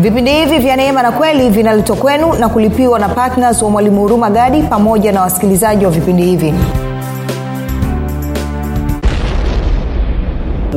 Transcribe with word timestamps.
vipindi 0.00 0.30
hivi 0.32 0.58
vya 0.58 0.76
neema 0.76 1.02
na 1.02 1.12
kweli 1.12 1.50
vinaletwa 1.50 1.96
kwenu 1.96 2.32
na 2.32 2.48
kulipiwa 2.48 2.98
na 2.98 3.08
ptns 3.08 3.62
wa 3.62 3.70
mwalimu 3.70 4.00
huruma 4.00 4.30
gadi 4.30 4.62
pamoja 4.62 5.12
na 5.12 5.20
wasikilizaji 5.20 5.84
wa 5.84 5.90
vipindi 5.90 6.22
hivi. 6.22 6.54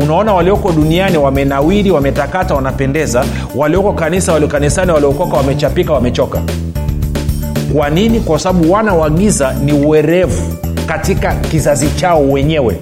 Unaona 0.01 0.33
walioko 0.33 0.71
duniani 0.71 1.17
wamenawiri 1.17 1.91
wametakata 1.91 2.55
wanapendeza. 2.55 3.25
Walioko 3.55 3.93
kanisa 3.93 4.33
waliokanisani 4.33 4.91
waliokoka 4.91 5.37
wamechapika 5.37 5.93
wamechoka. 5.93 6.41
Kwa 7.75 7.89
nini? 7.89 8.19
Kwa 8.19 8.39
sababu 8.39 8.71
wana 8.71 8.93
wa 8.93 9.09
giza 9.09 9.53
ni 9.65 9.73
uwerevu 9.73 10.41
katika 10.87 11.33
kizazi 11.35 11.89
chao 11.95 12.29
wenyewe 12.31 12.79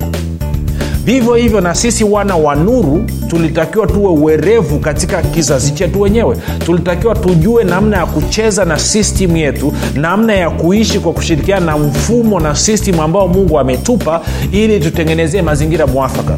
vivyo 1.06 1.34
hivyo 1.36 1.62
na 1.62 1.76
sisi 1.76 2.04
wana 2.04 2.36
wa 2.36 2.56
nuru 2.56 3.04
tulitakiwa 3.28 3.88
tuwe 3.88 4.10
uwerevu 4.10 4.80
katika 4.80 5.22
kizazi 5.22 5.72
chetu 5.72 6.02
wenyewe. 6.02 6.38
Tulitakiwa 6.66 7.16
tujue 7.16 7.64
namna 7.64 7.98
ya 7.98 8.06
kucheza 8.06 8.66
na 8.66 8.80
system 8.80 9.38
yetu 9.38 9.74
namna 9.96 10.34
ya 10.34 10.50
kuishi 10.50 11.00
kwa 11.00 11.14
kushirikiana 11.14 11.66
na 11.66 11.78
mfumo 11.78 12.40
na 12.40 12.56
system 12.56 13.00
ambao 13.00 13.28
mungu 13.28 13.60
ametupa 13.60 14.22
ili 14.52 14.80
tutengenezee 14.80 15.42
mazingira 15.42 15.88
mwafaka 15.88 16.38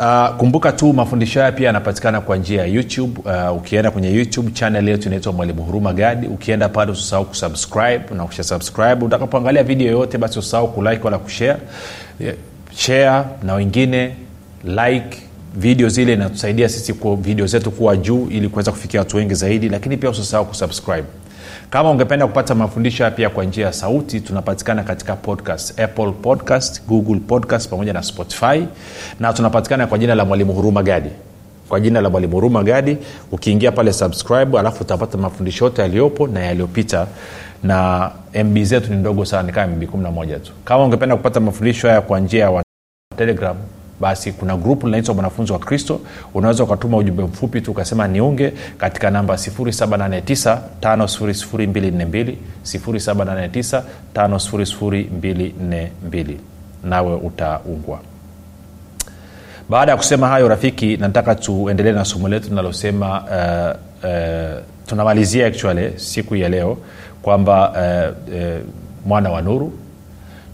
Uh, 0.00 0.28
kumbuka 0.36 0.72
tu 0.72 0.92
mafundisho 0.92 1.40
haya 1.40 1.52
pia 1.52 1.66
yanapatikana 1.66 2.20
kwa 2.20 2.36
njia 2.36 2.60
ya 2.60 2.66
youtube. 2.66 3.20
Uh, 3.24 3.56
ukienda 3.56 3.90
kwenye 3.90 4.10
youtube 4.10 4.50
channel 4.50 4.88
yetu 4.88 5.08
inaitwa 5.08 5.32
mwalimu 5.32 5.62
huruma 5.62 5.92
gadi 5.92 6.26
ukienda 6.26 6.68
pale 6.68 6.92
usisahau 6.92 7.24
kusubscribe 7.24 8.00
na 8.16 8.24
ukisha 8.24 8.42
subscribe 8.44 9.04
utakapoangalia 9.04 9.62
video 9.62 9.86
yoyote 9.92 10.18
basi 10.18 10.38
usisahau 10.38 10.68
kulike 10.72 11.04
wala 11.04 11.18
kushare. 11.18 11.56
Yeah, 12.20 12.34
share 12.74 13.24
na 13.42 13.54
wengine 13.54 14.14
like. 14.64 15.18
Video 15.54 15.88
zile 15.88 16.12
inatusaidia 16.12 16.68
sisi 16.68 16.94
video 17.20 17.46
zetu 17.46 17.70
kuwa 17.70 17.96
juu 17.96 18.28
ili 18.30 18.48
kuweza 18.48 18.70
kufikia 18.70 19.00
watu 19.00 19.16
wengi 19.16 19.34
zaidi 19.34 19.68
lakini 19.68 19.96
pia 19.96 20.10
usisahau 20.10 20.46
kusubscribe 20.46 21.04
kama 21.70 21.90
ungependa 21.90 22.26
kupata 22.26 22.54
mafundisho 22.54 23.04
haya 23.04 23.16
pia 23.16 23.30
kwa 23.30 23.44
njia 23.44 23.66
ya 23.66 23.72
sauti 23.72 24.20
tunapatikana 24.20 24.82
katika 24.82 25.16
podcast 25.16 25.80
apple 25.80 26.12
podcast 26.12 26.86
google 26.86 27.20
podcast 27.20 27.68
pamoja 27.70 27.92
na 27.92 28.02
spotify. 28.02 28.64
Na 29.20 29.32
tunapatikana 29.32 29.86
kwa 29.86 29.98
jina 29.98 30.14
la 30.14 30.24
mwalimu 30.24 30.52
huruma 30.52 30.82
gadi. 30.82 31.10
Kwa 31.68 31.80
jina 31.80 32.00
la 32.00 32.10
mwalimu 32.10 32.32
huruma 32.32 32.62
gadi 32.62 32.96
ukiingia 33.32 33.72
pale 33.72 33.92
subscribe 33.92 34.58
alafu 34.58 34.82
utapata 34.84 35.18
mafundisho 35.18 35.64
yote 35.64 35.82
yaliyopo 35.82 36.26
na 36.26 36.40
yaliyopita. 36.40 37.06
Na 37.62 38.10
mb 38.44 38.58
zetu 38.62 38.90
ni 38.90 38.96
ndogo 38.96 39.24
sana 39.24 39.42
ni 39.42 39.52
kama 39.52 39.76
mb 39.76 39.82
11 39.82 40.40
tu. 40.40 40.52
Kama 40.64 40.84
ungependa 40.84 41.16
kupata 41.16 41.40
mafundisho 41.40 41.88
haya 41.88 42.00
kwa 42.00 42.20
njia 42.20 42.44
ya 42.50 42.62
telegram 43.16 43.56
basi 44.00 44.32
kuna 44.32 44.56
grupu 44.56 44.86
linaitwa 44.86 45.14
mwanafunzi 45.14 45.52
wa 45.52 45.58
kristo. 45.58 46.00
Unaweza 46.34 46.64
ukatuma 46.64 46.96
ujumbe 46.96 47.22
mfupi 47.22 47.60
tu 47.60 47.70
ukasema 47.70 48.08
niunge 48.08 48.52
katika 48.78 49.10
namba 49.10 49.34
7895242 49.34 52.34
7895242 54.14 56.34
nawe 56.84 57.14
utaungwa. 57.14 57.98
Baada 59.68 59.92
ya 59.92 59.96
kusema 59.98 60.28
hayo 60.28 60.48
rafiki 60.48 60.96
nataka 60.96 61.34
tuendelee 61.34 61.92
na 61.92 62.04
somo 62.04 62.28
letu 62.28 62.48
linalosema 62.48 63.20
uh, 63.22 63.70
uh, 64.04 64.10
tunamalizia 64.86 65.46
actually 65.46 65.92
siku 65.98 66.36
ya 66.36 66.48
leo 66.48 66.78
kwamba 67.22 67.70
uh, 67.70 67.76
uh, 68.34 68.42
mwana 69.06 69.30
wa 69.30 69.42
nuru 69.42 69.72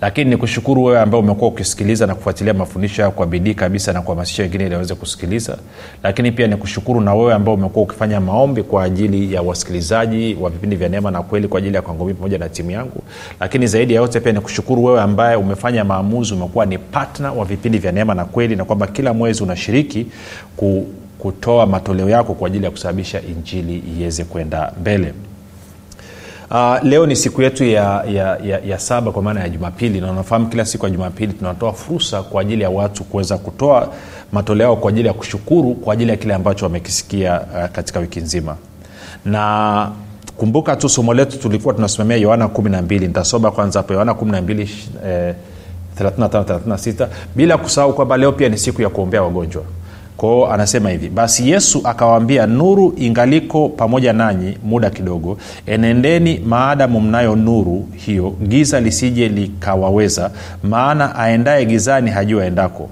lakini 0.00 0.30
ni 0.30 0.36
kushukuru 0.36 0.84
wewe 0.84 1.00
ambao 1.00 1.20
umekuwa 1.20 1.50
ukisikiliza 1.50 2.06
na 2.06 2.14
kufuatilia 2.14 2.54
mafundisho 2.54 3.02
hayo 3.02 3.12
kwa 3.12 3.26
bidii 3.26 3.54
kabisa 3.54 3.92
na 3.92 4.02
kuhamasisha 4.02 4.42
wengine 4.42 4.64
ili 4.64 4.74
waweze 4.74 4.94
kusikiliza. 4.94 5.56
Lakini 6.02 6.32
pia 6.32 6.46
ni 6.46 6.56
kushukuru 6.56 7.00
na 7.00 7.14
wewe 7.14 7.34
ambao 7.34 7.54
umekuwa 7.54 7.84
ukifanya 7.84 8.20
maombi 8.20 8.62
kwa 8.62 8.84
ajili 8.84 9.34
ya 9.34 9.42
wasikilizaji 9.42 10.36
wa 10.40 10.50
vipindi 10.50 10.76
vya 10.76 10.88
neema 10.88 11.10
na 11.10 11.22
kweli 11.22 11.48
kwa 11.48 11.58
ajili 11.58 11.74
ya 11.76 11.82
kwangu 11.82 12.14
pamoja 12.14 12.38
na 12.38 12.48
timu 12.48 12.70
yangu. 12.70 13.02
Lakini 13.40 13.66
zaidi 13.66 13.94
ya 13.94 14.00
yote 14.00 14.20
pia 14.20 14.32
ni 14.32 14.40
kushukuru 14.40 14.84
wewe 14.84 15.00
ambaye 15.00 15.36
umefanya 15.36 15.84
maamuzi 15.84 16.34
umekuwa 16.34 16.66
ni 16.66 16.78
patna 16.78 17.32
wa 17.32 17.44
vipindi 17.44 17.78
vya 17.78 17.92
neema 17.92 18.14
na 18.14 18.24
kweli 18.24 18.56
na 18.56 18.64
kwamba 18.64 18.86
kila 18.86 19.12
mwezi 19.14 19.42
unashiriki 19.42 20.06
ku, 20.56 20.86
kutoa 21.18 21.66
matoleo 21.66 22.08
yako 22.10 22.34
kwa 22.34 22.46
ajili 22.46 22.64
ya 22.64 22.70
kusababisha 22.70 23.20
injili 23.22 23.82
iweze 23.98 24.24
kwenda 24.24 24.72
mbele 24.80 25.12
Uh, 26.50 26.76
leo 26.82 27.06
ni 27.06 27.16
siku 27.16 27.42
yetu 27.42 27.64
ya, 27.64 28.04
ya, 28.04 28.38
ya, 28.44 28.58
ya 28.66 28.78
saba 28.78 29.12
kwa 29.12 29.22
maana 29.22 29.40
ya 29.40 29.48
jumapili 29.48 30.00
na 30.00 30.10
unafahamu 30.12 30.46
kila 30.48 30.64
siku 30.64 30.84
ya 30.86 30.90
jumapili 30.90 31.32
tunatoa 31.32 31.72
fursa 31.72 32.22
kwa 32.22 32.40
ajili 32.42 32.62
ya 32.62 32.70
watu 32.70 33.04
kuweza 33.04 33.38
kutoa 33.38 33.92
matoleo 34.32 34.76
kwa 34.76 34.90
ajili 34.90 35.08
ya 35.08 35.14
kushukuru 35.14 35.74
kwa 35.74 35.92
ajili 35.94 36.10
ya 36.10 36.16
kile 36.16 36.34
ambacho 36.34 36.64
wamekisikia 36.64 37.40
uh, 37.40 37.64
katika 37.72 38.00
wiki 38.00 38.20
nzima. 38.20 38.56
Na 39.24 39.90
kumbuka 40.36 40.76
tu 40.76 40.88
somo 40.88 41.14
letu 41.14 41.38
tulikuwa 41.38 41.74
tunasimamia 41.74 42.16
yohana 42.16 42.46
12 42.46 43.00
nitasoma 43.00 43.50
kwanza 43.50 43.78
hapo 43.78 43.92
yohana 43.92 44.12
12 44.12 44.66
eh, 45.06 45.34
35 46.00 46.58
36 46.58 47.08
bila 47.36 47.58
kusahau 47.58 47.92
kwamba 47.94 48.16
leo 48.16 48.32
pia 48.32 48.48
ni 48.48 48.58
siku 48.58 48.82
ya 48.82 48.88
kuombea 48.88 49.22
wagonjwa 49.22 49.62
kwao 50.16 50.52
anasema 50.52 50.90
hivi 50.90 51.08
basi 51.08 51.50
yesu 51.50 51.80
akawaambia 51.84 52.46
nuru 52.46 52.94
ingaliko 52.96 53.68
pamoja 53.68 54.12
nanyi 54.12 54.58
muda 54.64 54.90
kidogo 54.90 55.38
enendeni 55.66 56.38
maadamu 56.38 57.00
mnayo 57.00 57.36
nuru 57.36 57.88
hiyo 57.96 58.30
giza 58.30 58.80
lisije 58.80 59.28
likawaweza 59.28 60.30
maana 60.62 61.14
aendaye 61.16 61.66
gizani 61.66 62.10
hajua 62.10 62.42
aendako 62.44 62.88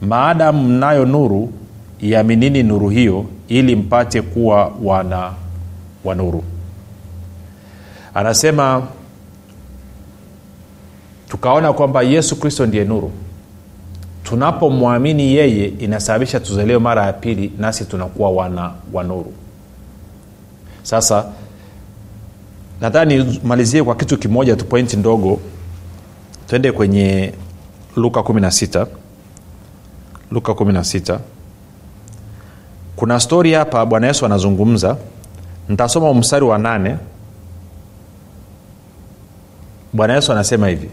maadamu 0.00 0.68
mnayo 0.68 1.04
nuru 1.04 1.52
iaminini 2.00 2.62
nuru 2.62 2.88
hiyo 2.88 3.24
ili 3.48 3.76
mpate 3.76 4.22
kuwa 4.22 4.72
wana 4.82 5.30
wa 6.04 6.14
nuru. 6.14 6.44
Anasema 8.14 8.82
tukaona 11.28 11.72
kwamba 11.72 12.02
yesu 12.02 12.40
kristo 12.40 12.66
ndiye 12.66 12.84
nuru 12.84 13.12
tunapomwamini 14.24 15.32
yeye 15.34 15.66
inasababisha 15.66 16.40
tuzaliwe 16.40 16.78
mara 16.78 17.06
ya 17.06 17.12
pili 17.12 17.52
nasi 17.58 17.84
tunakuwa 17.84 18.30
wana 18.30 18.72
wa 18.92 19.04
nuru. 19.04 19.32
Sasa 20.82 21.26
nadhani 22.80 23.40
malizie 23.44 23.82
kwa 23.82 23.94
kitu 23.94 24.18
kimoja 24.18 24.56
tu 24.56 24.64
pointi 24.64 24.96
ndogo. 24.96 25.40
Twende 26.46 26.72
kwenye 26.72 27.32
luka 27.96 28.20
16 28.20 28.86
luka 30.30 30.52
16 30.52 31.18
kuna 32.96 33.20
stori 33.20 33.52
hapa 33.52 33.86
bwana 33.86 34.06
yesu 34.06 34.26
anazungumza. 34.26 34.96
Ntasoma 35.68 36.14
mstari 36.14 36.44
wa 36.44 36.58
nane. 36.58 36.96
Bwana 39.92 40.14
yesu 40.14 40.32
anasema 40.32 40.68
hivi 40.68 40.90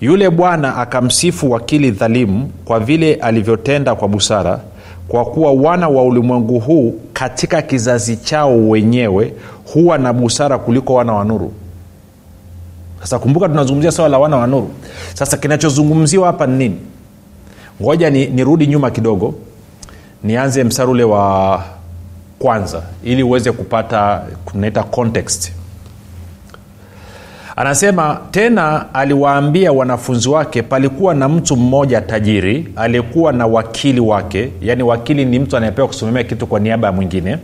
yule 0.00 0.30
bwana 0.30 0.76
akamsifu 0.76 1.50
wakili 1.50 1.90
dhalimu 1.90 2.50
kwa 2.64 2.80
vile 2.80 3.14
alivyotenda 3.14 3.94
kwa 3.94 4.08
busara 4.08 4.60
kwa 5.08 5.24
kuwa 5.24 5.52
wana 5.52 5.88
wa 5.88 6.02
ulimwengu 6.04 6.58
huu 6.58 6.94
katika 7.12 7.62
kizazi 7.62 8.16
chao 8.16 8.68
wenyewe 8.68 9.32
huwa 9.72 9.98
na 9.98 10.12
busara 10.12 10.58
kuliko 10.58 10.94
wana 10.94 11.12
wa 11.12 11.24
nuru. 11.24 11.52
Sasa 13.00 13.18
kumbuka 13.18 13.48
tunazungumzia 13.48 13.92
swala 13.92 14.08
la 14.08 14.18
wana 14.18 14.36
wa 14.36 14.46
nuru. 14.46 14.70
Sasa 15.14 15.36
kinachozungumziwa 15.36 16.26
hapa 16.26 16.46
ni 16.46 16.56
nini? 16.58 16.76
Ngoja 17.82 18.10
nirudi 18.10 18.66
ni 18.66 18.72
nyuma 18.72 18.90
kidogo 18.90 19.34
nianze 20.24 20.64
msari 20.64 20.90
ule 20.90 21.04
wa 21.04 21.64
kwanza 22.38 22.82
ili 23.04 23.22
uweze 23.22 23.52
kupata 23.52 24.22
tunaita 24.50 24.82
context 24.82 25.52
anasema 27.58 28.18
tena 28.30 28.94
aliwaambia 28.94 29.72
wanafunzi 29.72 30.28
wake 30.28 30.62
palikuwa 30.62 31.14
na 31.14 31.28
mtu 31.28 31.56
mmoja 31.56 32.00
tajiri 32.00 32.68
aliyekuwa 32.76 33.32
na 33.32 33.46
wakili 33.46 34.00
wake. 34.00 34.50
Yaani 34.62 34.82
wakili 34.82 35.24
ni 35.24 35.38
mtu 35.38 35.56
anayepewa 35.56 35.88
kusimamia 35.88 36.24
kitu 36.24 36.46
kwa 36.46 36.60
niaba 36.60 36.86
ya 36.86 36.92
mwingine. 36.92 37.38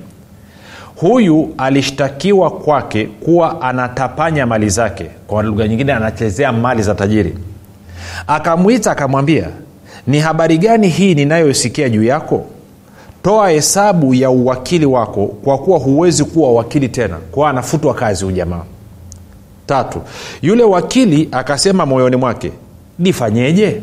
Huyu 0.96 1.55
alishtakiwa 1.58 2.50
kwake 2.50 3.05
kuwa 3.06 3.62
anatapanya 3.62 4.46
mali 4.46 4.69
zake. 4.69 5.06
Kwa 5.26 5.43
lugha 5.43 5.69
nyingine 5.69 5.93
anachezea 5.93 6.52
mali 6.52 6.82
za 6.82 6.94
tajiri. 6.94 7.34
Akamwita 8.26 8.90
akamwambia 8.90 9.49
ni 10.06 10.20
habari 10.20 10.58
gani 10.58 10.88
hii 10.88 11.14
ninayosikia 11.14 11.88
juu 11.88 12.05
yako? 12.05 12.46
Toa 13.22 13.50
hesabu 13.50 14.14
ya 14.14 14.31
uwakili 14.31 14.87
wako 14.87 15.26
kwa 15.26 15.58
kuwa 15.58 15.78
huwezi 15.78 16.25
kuwa 16.25 16.52
wakili 16.52 16.88
tena 16.88 17.17
kwa 17.32 17.50
anafutwa 17.50 17.94
kazi 17.94 18.25
ujamaa 18.25 18.62
tatu. 19.66 20.02
Yule 20.43 20.62
wakili 20.64 21.28
akasema 21.32 21.87
moyoni 21.87 22.16
mwake 22.16 22.52
nifanyeje? 22.99 23.82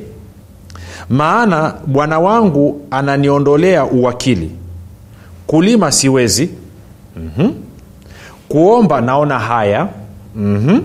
Maana 1.10 1.74
bwana 1.88 2.20
wangu 2.20 2.82
ananiondolea 2.92 3.86
uwakili. 3.86 4.52
Kulima 5.48 5.92
siwezi. 5.92 6.50
Mm-hmm. 7.18 7.54
kuomba 8.50 9.02
naona 9.02 9.40
haya. 9.40 9.88
Mm-hmm. 10.36 10.82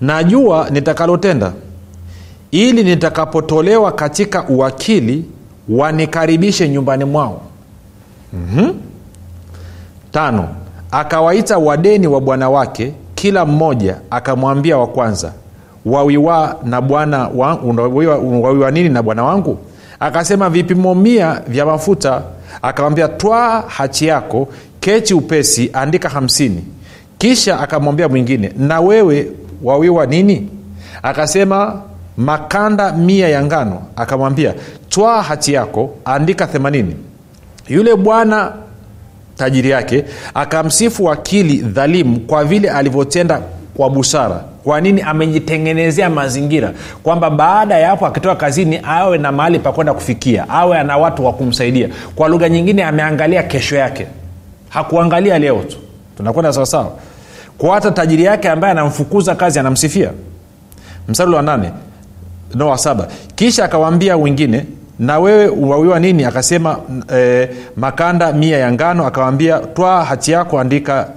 najua 0.00 0.70
nitakalotenda. 0.70 1.52
Ili 2.50 2.84
nitakapotolewa 2.84 3.92
katika 3.92 4.48
uwakili 4.48 5.24
wanikaribishe 5.68 6.68
nyumbani 6.68 7.04
mwao. 7.04 7.42
Mm-hmm. 8.32 8.74
tano. 10.12 10.48
Akawaita 10.90 11.58
wadeni 11.58 12.06
wa 12.06 12.20
bwana 12.20 12.50
wake 12.50 12.92
kila 13.22 13.44
mmoja 13.46 13.96
akamwambia 14.10 14.78
wa 14.78 14.86
kwanza 14.86 15.32
wawiwa 15.86 16.58
na 16.64 16.80
bwana 16.80 17.28
wawiwa, 18.42 18.70
nini 18.70 18.88
na 18.88 19.02
bwana 19.02 19.24
wangu? 19.24 19.58
Akasema 20.00 20.50
vipimo 20.50 20.94
mia 20.94 21.42
vya 21.48 21.66
mafuta? 21.66 22.22
Akamwambia 22.62 23.08
twaa 23.08 23.60
hachi 23.66 24.06
yako 24.06 24.48
kechi 24.80 25.14
upesi 25.14 25.70
andika 25.72 26.08
hamsini. 26.08 26.64
Kisha 27.18 27.60
akamwambia 27.60 28.08
mwingine 28.08 28.52
na 28.58 28.80
wewe 28.80 29.30
wawiwa 29.62 30.06
nini? 30.06 30.48
Akasema 31.02 31.82
makanda 32.16 32.92
mia 32.92 33.28
ya 33.28 33.44
ngano. 33.44 33.82
Akamwambia 33.96 34.54
twaa 34.88 35.22
hati 35.22 35.52
yako 35.52 35.90
andika 36.04 36.46
themanini. 36.46 36.96
Yule 37.68 37.96
bwana 37.96 38.52
tajiri 39.36 39.70
yake 39.70 40.04
akamsifu 40.34 41.04
wakili 41.04 41.56
dhalimu 41.56 42.20
kwa 42.20 42.44
vile 42.44 42.70
alivyotenda 42.70 43.40
kwa 43.76 43.90
busara. 43.90 44.44
Kwa 44.64 44.80
nini? 44.80 45.00
Amejitengenezea 45.02 46.10
mazingira 46.10 46.72
kwamba 47.02 47.30
baada 47.30 47.78
ya 47.78 47.88
hapo 47.88 48.06
akitoka 48.06 48.34
kazini 48.34 48.80
awe 48.84 49.18
na 49.18 49.32
mahali 49.32 49.58
pa 49.58 49.72
kwenda 49.72 49.94
kufikia 49.94 50.48
awe 50.48 50.78
ana 50.78 50.96
watu 50.98 51.24
wa 51.24 51.32
kumsaidia. 51.32 51.88
Kwa 52.14 52.28
lugha 52.28 52.48
nyingine 52.48 52.84
ameangalia 52.84 53.42
kesho 53.42 53.76
yake. 53.76 54.06
Hakuangalia 54.68 55.38
leo 55.38 55.62
tu. 55.62 55.76
Tunakwenda 56.16 56.52
sawasawa 56.52 56.92
kwa 57.58 57.74
hata 57.74 57.90
tajiri 57.90 58.24
yake 58.24 58.48
ambaye 58.50 58.72
anamfukuza 58.72 59.34
kazi 59.34 59.58
anamsifia. 59.58 60.10
Msarul 61.08 61.34
wa 61.34 61.42
nane 61.42 61.70
no 62.54 62.68
wa 62.68 62.78
saba. 62.78 63.08
Kisha 63.34 63.64
akawaambia 63.64 64.16
wengine 64.16 64.64
na 64.98 65.18
wewe 65.18 65.48
wawiwa 65.48 66.00
nini? 66.00 66.24
Akasema 66.24 66.76
e, 67.14 67.48
makanda 67.76 68.32
mia 68.32 68.58
ya 68.58 68.72
ngano. 68.72 69.06
Akawambia 69.06 69.58
twaa 69.58 70.04
hati 70.04 70.32
yako 70.32 70.60
andika 70.60 71.08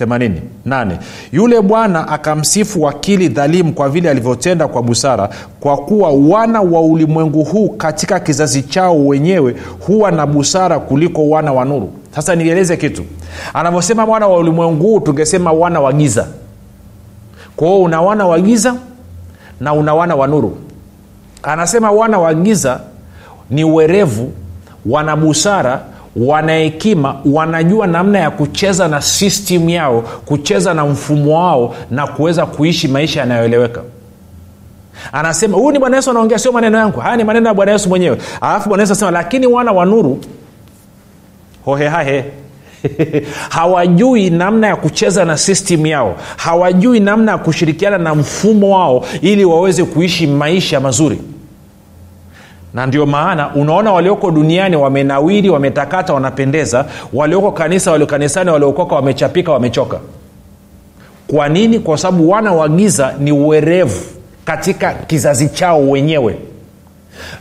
88 0.00 0.96
yule 1.32 1.60
bwana 1.60 2.08
akamsifu 2.08 2.82
wakili 2.82 3.28
dhalimu 3.28 3.72
kwa 3.72 3.88
vile 3.88 4.10
alivyotenda 4.10 4.68
kwa 4.68 4.82
busara 4.82 5.28
kwa 5.60 5.76
kuwa 5.76 6.10
wana 6.12 6.60
wa 6.60 6.80
ulimwengu 6.80 7.44
huu 7.44 7.68
katika 7.68 8.20
kizazi 8.20 8.62
chao 8.62 9.06
wenyewe 9.06 9.56
huwa 9.86 10.10
na 10.10 10.26
busara 10.26 10.78
kuliko 10.78 11.28
wana 11.28 11.52
wa 11.52 11.64
nuru. 11.64 11.90
Sasa 12.14 12.34
nieleze 12.34 12.76
kitu. 12.76 13.02
Anavyosema 13.54 14.04
wana 14.04 14.28
wa 14.28 14.36
ulimwengu 14.38 14.82
huu 14.82 15.00
tungesema 15.00 15.52
wana 15.52 15.80
wa 15.80 15.92
giza. 15.92 16.26
Kwao 17.56 17.82
una 17.82 18.00
wana 18.02 18.26
wa 18.26 18.40
giza 18.40 18.74
na 19.60 19.72
una 19.72 19.94
wana 19.94 20.16
wa 20.16 20.26
nuru. 20.26 20.56
Anasema 21.42 21.90
wana 21.90 22.18
wa 22.18 22.34
giza 22.34 22.80
ni 23.50 23.64
werevu 23.64 24.32
wana 24.86 25.16
busara 25.16 25.80
wana 26.16 26.52
hekima 26.52 27.16
wanajua 27.24 27.86
namna 27.86 28.18
ya 28.18 28.30
kucheza 28.30 28.88
na 28.88 29.02
system 29.02 29.68
yao 29.68 30.00
kucheza 30.24 30.74
na 30.74 30.86
mfumo 30.86 31.38
wao 31.38 31.74
na 31.90 32.06
kuweza 32.06 32.46
kuishi 32.46 32.88
maisha 32.88 33.20
yanayoeleweka. 33.20 33.82
Anasema 35.12 35.56
huyu 35.56 35.70
ni 35.70 35.78
bwana 35.78 35.96
yesu 35.96 36.10
anaongea 36.10 36.38
sio 36.38 36.52
maneno 36.52 36.78
yangu. 36.78 37.00
Haya 37.00 37.16
ni 37.16 37.24
maneno 37.24 37.48
ya 37.48 37.54
bwana 37.54 37.72
yesu 37.72 37.88
mwenyewe. 37.88 38.18
Alafu 38.40 38.68
bwana 38.68 38.82
yesu 38.82 38.92
anasema 38.92 39.10
lakini 39.10 39.46
wana 39.46 39.72
wa 39.72 39.84
nuru 39.86 40.20
hohehahe 41.64 42.24
hawajui 43.48 44.30
namna 44.30 44.66
ya 44.66 44.76
kucheza 44.76 45.24
na 45.24 45.38
system 45.38 45.86
yao 45.86 46.16
hawajui 46.36 47.00
namna 47.00 47.32
ya 47.32 47.38
kushirikiana 47.38 47.98
na 47.98 48.14
mfumo 48.14 48.76
wao 48.76 49.04
ili 49.22 49.44
waweze 49.44 49.84
kuishi 49.84 50.26
maisha 50.26 50.80
mazuri 50.80 51.18
na 52.74 52.86
ndio 52.86 53.06
maana 53.06 53.54
unaona 53.54 53.92
walioko 53.92 54.30
duniani 54.30 54.76
wamenawiri 54.76 55.50
wametakata 55.50 56.14
wanapendeza. 56.14 56.84
Walioko 57.12 57.52
kanisa 57.52 57.90
waliokanisani 57.90 58.50
waliokoka 58.50 58.94
wamechapika 58.94 59.52
wamechoka. 59.52 59.98
Kwa 61.26 61.48
nini? 61.48 61.78
Kwa 61.78 61.98
sababu 61.98 62.30
wana 62.30 62.52
wa 62.52 62.68
giza 62.68 63.14
ni 63.18 63.32
uwerevu 63.32 64.00
katika 64.44 64.92
kizazi 64.94 65.48
chao 65.48 65.90
wenyewe 65.90 66.36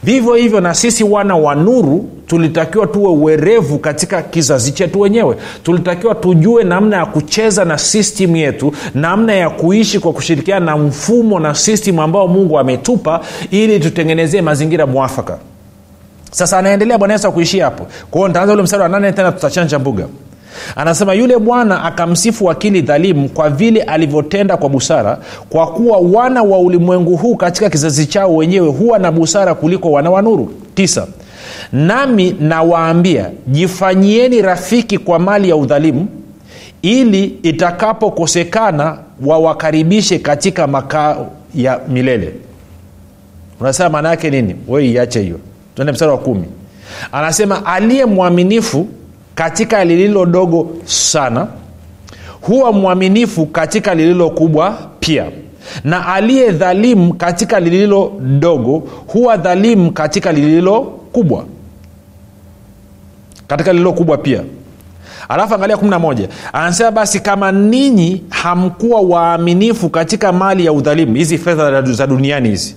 vivyo 0.03 0.33
hivyo 0.33 0.61
na 0.61 0.73
sisi 0.73 1.03
wana 1.03 1.35
wa 1.35 1.55
nuru 1.55 2.09
tulitakiwa 2.27 2.87
tuwe 2.87 3.09
uwerevu 3.09 3.79
katika 3.79 4.21
kizazi 4.21 4.71
chetu 4.71 4.99
wenyewe. 4.99 5.35
Tulitakiwa 5.63 6.15
tujue 6.15 6.63
namna 6.63 6.97
ya 6.97 7.05
kucheza 7.05 7.65
na 7.65 7.77
system 7.77 8.35
yetu 8.35 8.73
namna 8.95 9.33
ya 9.33 9.49
kuishi 9.49 9.99
kwa 9.99 10.13
kushirikiana 10.13 10.65
na 10.65 10.77
mfumo 10.77 11.39
na 11.39 11.55
system 11.55 11.99
ambao 11.99 12.27
mungu 12.27 12.59
ametupa 12.59 13.21
ili 13.51 13.79
tutengenezee 13.79 14.41
mazingira 14.41 14.85
mwafaka. 14.87 15.37
Sasa 16.31 16.57
anaendelea 16.59 16.97
bwana 16.97 17.13
yesu 17.13 17.27
akuishia 17.27 17.65
hapo. 17.65 17.87
Kwao 18.11 18.27
nitaanza 18.27 18.53
ule 18.53 18.63
mstari 18.63 18.83
wa 18.83 18.89
nane 18.89 19.11
tena 19.11 19.31
tutachanja 19.31 19.79
mbuga 19.79 20.07
anasema 20.75 21.13
yule 21.13 21.37
bwana 21.37 21.83
akamsifu 21.83 22.45
wakili 22.45 22.81
dhalimu 22.81 23.29
kwa 23.29 23.49
vile 23.49 23.81
alivyotenda 23.81 24.57
kwa 24.57 24.69
busara 24.69 25.19
kwa 25.49 25.67
kuwa 25.67 25.97
wana 25.97 26.43
wa 26.43 26.59
ulimwengu 26.59 27.17
huu 27.17 27.35
katika 27.35 27.69
kizazi 27.69 28.05
chao 28.05 28.35
wenyewe 28.35 28.67
huwa 28.69 28.99
na 28.99 29.11
busara 29.11 29.55
kuliko 29.55 29.91
wana 29.91 30.09
wa 30.09 30.21
nuru. 30.21 30.53
Tisa 30.75 31.07
nami 31.71 32.35
nawaambia 32.39 33.29
jifanyieni 33.47 34.41
rafiki 34.41 34.97
kwa 34.97 35.19
mali 35.19 35.49
ya 35.49 35.55
udhalimu 35.55 36.07
ili 36.81 37.23
itakapokosekana 37.23 38.97
wawakaribishe 39.25 40.19
katika 40.19 40.67
makao 40.67 41.31
ya 41.55 41.79
milele. 41.87 42.33
Unasema 43.59 43.89
maana 43.89 44.09
yake 44.09 44.29
nini? 44.29 44.55
We 44.67 44.83
hiyo. 44.83 45.39
Tuende 45.75 45.91
mstari 45.91 46.11
wa 46.11 46.17
kumi. 46.17 46.45
Anasema 47.11 47.65
aliye 47.65 48.05
mwaminifu 48.05 48.87
katika 49.39 49.85
lililo 49.85 50.25
dogo 50.25 50.69
sana 50.85 51.47
huwa 52.41 52.71
mwaminifu 52.71 53.45
katika 53.45 53.95
lililo 53.95 54.29
kubwa 54.29 54.77
pia. 54.99 55.25
Na 55.83 56.07
aliye 56.07 56.51
dhalimu 56.51 57.13
katika 57.13 57.59
lililo 57.59 58.11
dogo 58.39 58.77
huwa 59.07 59.37
dhalimu 59.37 59.91
katika 59.91 60.31
lililo 60.31 60.81
kubwa. 60.81 61.45
Katika 63.47 63.71
lililo 63.73 63.93
kubwa 63.93 64.17
pia. 64.17 64.43
Alafu 65.29 65.55
angalia 65.55 65.75
11 65.75 66.27
anasema 66.53 66.91
basi 66.91 67.19
kama 67.19 67.51
ninyi 67.51 68.23
hamkuwa 68.29 69.01
waaminifu 69.01 69.89
katika 69.89 70.31
mali 70.31 70.65
ya 70.65 70.73
udhalimu 70.73 71.15
hizi 71.15 71.37
fedha 71.37 71.81
za 71.81 72.07
duniani 72.07 72.49
hizi 72.49 72.75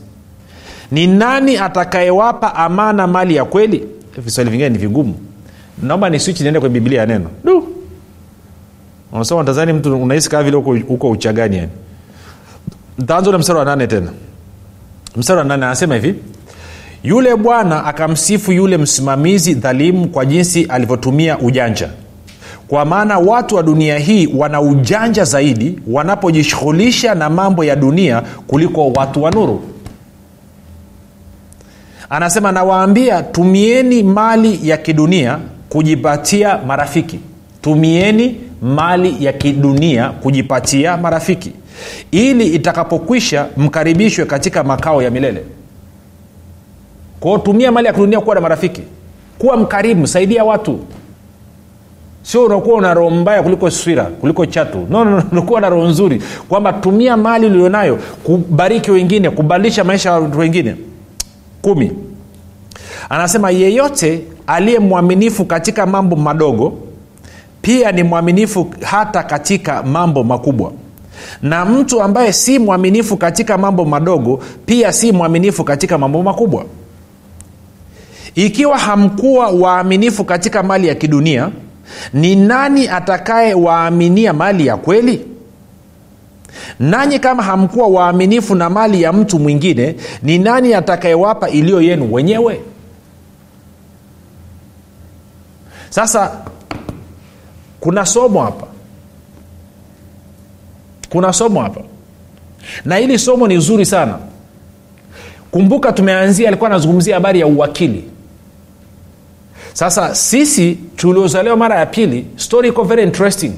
ni 0.90 1.06
nani 1.06 1.56
atakayewapa 1.56 2.54
amana 2.54 3.06
mali 3.06 3.36
ya 3.36 3.44
kweli? 3.44 3.86
Viswali 4.18 4.50
vingine 4.50 4.68
ni 4.70 4.78
vigumu 4.78 5.14
naomba 5.82 6.10
ni 6.10 6.20
switch 6.20 6.40
niende 6.40 6.60
kwenye 6.60 6.72
biblia 6.80 7.00
ya 7.00 7.06
neno. 7.06 7.30
Du. 7.44 7.68
Unasema 9.12 9.44
tazani 9.44 9.72
mtu 9.72 10.02
unahisi 10.02 10.30
kaa 10.30 10.42
vile 10.42 10.56
huko 10.88 11.10
uchagani 11.10 11.56
yani. 11.56 11.70
Ntaanza 12.98 13.30
ule 13.30 13.38
mstari 13.38 13.58
wa 13.58 13.64
nane 13.64 13.86
tena. 13.86 14.10
Mstari 15.16 15.38
wa 15.38 15.44
nane 15.44 15.66
anasema 15.66 15.94
hivi. 15.94 16.14
Yule 17.02 17.36
bwana 17.36 17.84
akamsifu 17.84 18.52
yule 18.52 18.76
msimamizi 18.78 19.54
dhalimu 19.54 20.08
kwa 20.08 20.26
jinsi 20.26 20.64
alivyotumia 20.64 21.38
ujanja. 21.38 21.88
Kwa 22.68 22.84
maana 22.84 23.18
watu 23.18 23.54
wa 23.56 23.62
dunia 23.62 23.98
hii 23.98 24.26
wana 24.36 24.60
ujanja 24.60 25.24
zaidi 25.24 25.78
wanapojishughulisha 25.86 27.14
na 27.14 27.30
mambo 27.30 27.64
ya 27.64 27.76
dunia 27.76 28.22
kuliko 28.46 28.88
watu 28.88 29.22
wa 29.22 29.30
nuru. 29.30 29.62
Anasema 32.10 32.52
nawaambia 32.52 33.22
tumieni 33.22 34.02
mali 34.02 34.68
ya 34.68 34.76
kidunia 34.76 35.38
kujipatia 35.72 36.58
marafiki. 36.66 37.18
Tumieni 37.62 38.40
mali 38.62 39.24
ya 39.24 39.32
kidunia 39.32 40.08
kujipatia 40.10 40.96
marafiki. 40.96 41.52
Ili 42.10 42.46
itakapokwisha 42.46 43.46
mkaribishwe 43.56 44.24
katika 44.24 44.64
makao 44.64 45.02
ya 45.02 45.10
milele. 45.10 45.44
Kwao 47.20 47.38
tumia 47.38 47.72
mali 47.72 47.86
ya 47.86 47.92
kidunia 47.92 48.20
kuwa 48.20 48.34
na 48.34 48.40
marafiki. 48.40 48.82
Kuwa 49.38 49.56
mkarimu 49.56 50.06
saidia 50.06 50.44
watu. 50.44 50.78
Sio 52.22 52.44
unakuwa 52.44 52.76
una 52.78 52.94
roho 52.94 53.10
mbaya 53.10 53.42
kuliko 53.42 53.70
swira 53.70 54.04
kuliko 54.04 54.46
chatu. 54.46 54.86
No, 54.90 55.04
no, 55.04 55.22
unakuwa 55.32 55.60
na 55.60 55.68
roho 55.68 55.88
nzuri. 55.88 56.22
Kwamba 56.48 56.72
tumia 56.72 57.16
mali 57.16 57.46
ulionayo 57.46 57.96
kubariki 58.24 58.90
wengine 58.90 59.30
kubadilisha 59.30 59.84
maisha 59.84 60.10
ya 60.10 60.18
watu 60.20 60.38
wengine. 60.38 60.76
Kumi. 61.62 61.92
Anasema 63.08 63.50
yeyote 63.50 64.22
aliye 64.46 64.78
mwaminifu 64.78 65.44
katika 65.44 65.86
mambo 65.86 66.16
madogo 66.16 66.72
pia 67.62 67.92
ni 67.92 68.02
mwaminifu 68.02 68.70
hata 68.82 69.22
katika 69.22 69.82
mambo 69.82 70.24
makubwa. 70.24 70.72
Na 71.42 71.64
mtu 71.64 72.02
ambaye 72.02 72.32
si 72.32 72.58
mwaminifu 72.58 73.16
katika 73.16 73.58
mambo 73.58 73.84
madogo 73.84 74.40
pia 74.66 74.92
si 74.92 75.12
mwaminifu 75.12 75.64
katika 75.64 75.98
mambo 75.98 76.22
makubwa. 76.22 76.64
Ikiwa 78.34 78.78
hamkuwa 78.78 79.48
waaminifu 79.48 80.24
katika 80.24 80.62
mali 80.62 80.88
ya 80.88 80.94
kidunia 80.94 81.50
ni 82.14 82.36
nani 82.36 82.88
atakayewaaminia 82.88 84.32
mali 84.32 84.66
ya 84.66 84.76
kweli? 84.76 85.26
Nanyi 86.80 87.18
kama 87.18 87.42
hamkuwa 87.42 87.88
waaminifu 87.88 88.54
na 88.54 88.70
mali 88.70 89.02
ya 89.02 89.12
mtu 89.12 89.38
mwingine 89.38 89.94
ni 90.22 90.38
nani 90.38 90.74
atakayewapa 90.74 91.48
iliyo 91.48 91.80
yenu 91.82 92.12
wenyewe 92.14 92.60
sasa 95.92 96.40
kuna 97.80 98.06
somo 98.06 98.42
hapa. 98.42 98.66
Kuna 101.08 101.32
somo 101.32 101.60
hapa. 101.62 101.80
Na 102.84 102.96
hili 102.96 103.18
somo 103.18 103.48
ni 103.48 103.58
zuri 103.58 103.86
sana. 103.86 104.18
Kumbuka 105.50 105.92
tumeanzia 105.92 106.48
alikuwa 106.48 106.70
anazungumzia 106.70 107.14
habari 107.14 107.40
ya 107.40 107.46
uwakili. 107.46 108.04
Sasa 109.72 110.14
sisi 110.14 110.74
tuliozaliwa 110.96 111.56
mara 111.56 111.78
ya 111.78 111.86
pili 111.86 112.26
story 112.36 112.68
iko 112.68 112.84
very 112.84 113.02
interesting. 113.02 113.52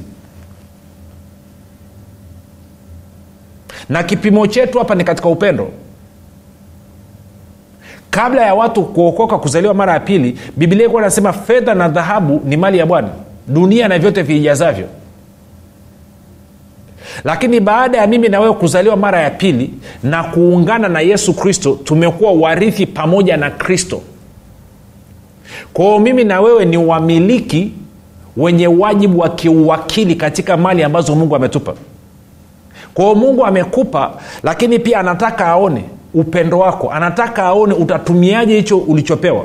Na 3.89 4.03
kipimo 4.03 4.47
chetu 4.47 4.79
hapa 4.79 4.95
ni 4.95 5.05
katika 5.05 5.29
upendo 5.29 5.71
kabla 8.15 8.43
ya 8.47 8.55
watu 8.55 8.83
kuokoka 8.83 9.39
kuzaliwa 9.39 9.75
mara 9.75 9.93
ya 9.93 10.01
pili 10.01 10.39
bibilia 10.57 10.85
ilikuwa 10.85 11.03
nasema 11.03 11.33
fedha 11.33 11.75
na 11.75 11.89
dhahabu 11.89 12.41
ni 12.45 12.57
mali 12.57 12.79
ya 12.79 12.87
bwana. 12.87 13.09
Dunia 13.49 13.89
na 13.89 13.99
vyote 13.99 14.23
viijazavyo 14.23 14.87
lakini 17.25 17.61
baada 17.61 17.99
ya 17.99 18.07
mimi 18.07 18.29
na 18.29 18.41
wewe 18.41 18.55
kuzaliwa 18.55 18.97
mara 18.97 19.21
ya 19.21 19.31
pili 19.31 19.75
na 20.03 20.25
kuungana 20.25 20.89
na 20.89 21.01
yesu 21.01 21.35
kristo 21.35 21.79
tumekuwa 21.85 22.33
warithi 22.33 22.87
pamoja 22.87 23.37
na 23.37 23.51
kristo. 23.51 24.03
Kwao 25.73 25.99
mimi 25.99 26.25
na 26.25 26.41
wewe 26.41 26.65
ni 26.65 26.77
wamiliki 26.77 27.73
wenye 28.37 28.67
wajibu 28.67 29.19
wa 29.19 29.29
kiuwakili 29.29 30.15
katika 30.15 30.57
mali 30.57 30.83
ambazo 30.83 31.15
mungu 31.15 31.37
ametupa. 31.37 31.75
Kwao 32.95 33.15
mungu 33.15 33.47
amekupa 33.47 34.13
lakini 34.43 34.79
pia 34.79 35.01
anataka 35.01 35.47
aone 35.47 35.85
upendo 36.15 36.59
wako. 36.59 36.91
Anataka 36.91 37.43
aone 37.45 37.75
utatumiaje 37.75 38.57
hicho 38.57 38.79
ulichopewa. 38.79 39.45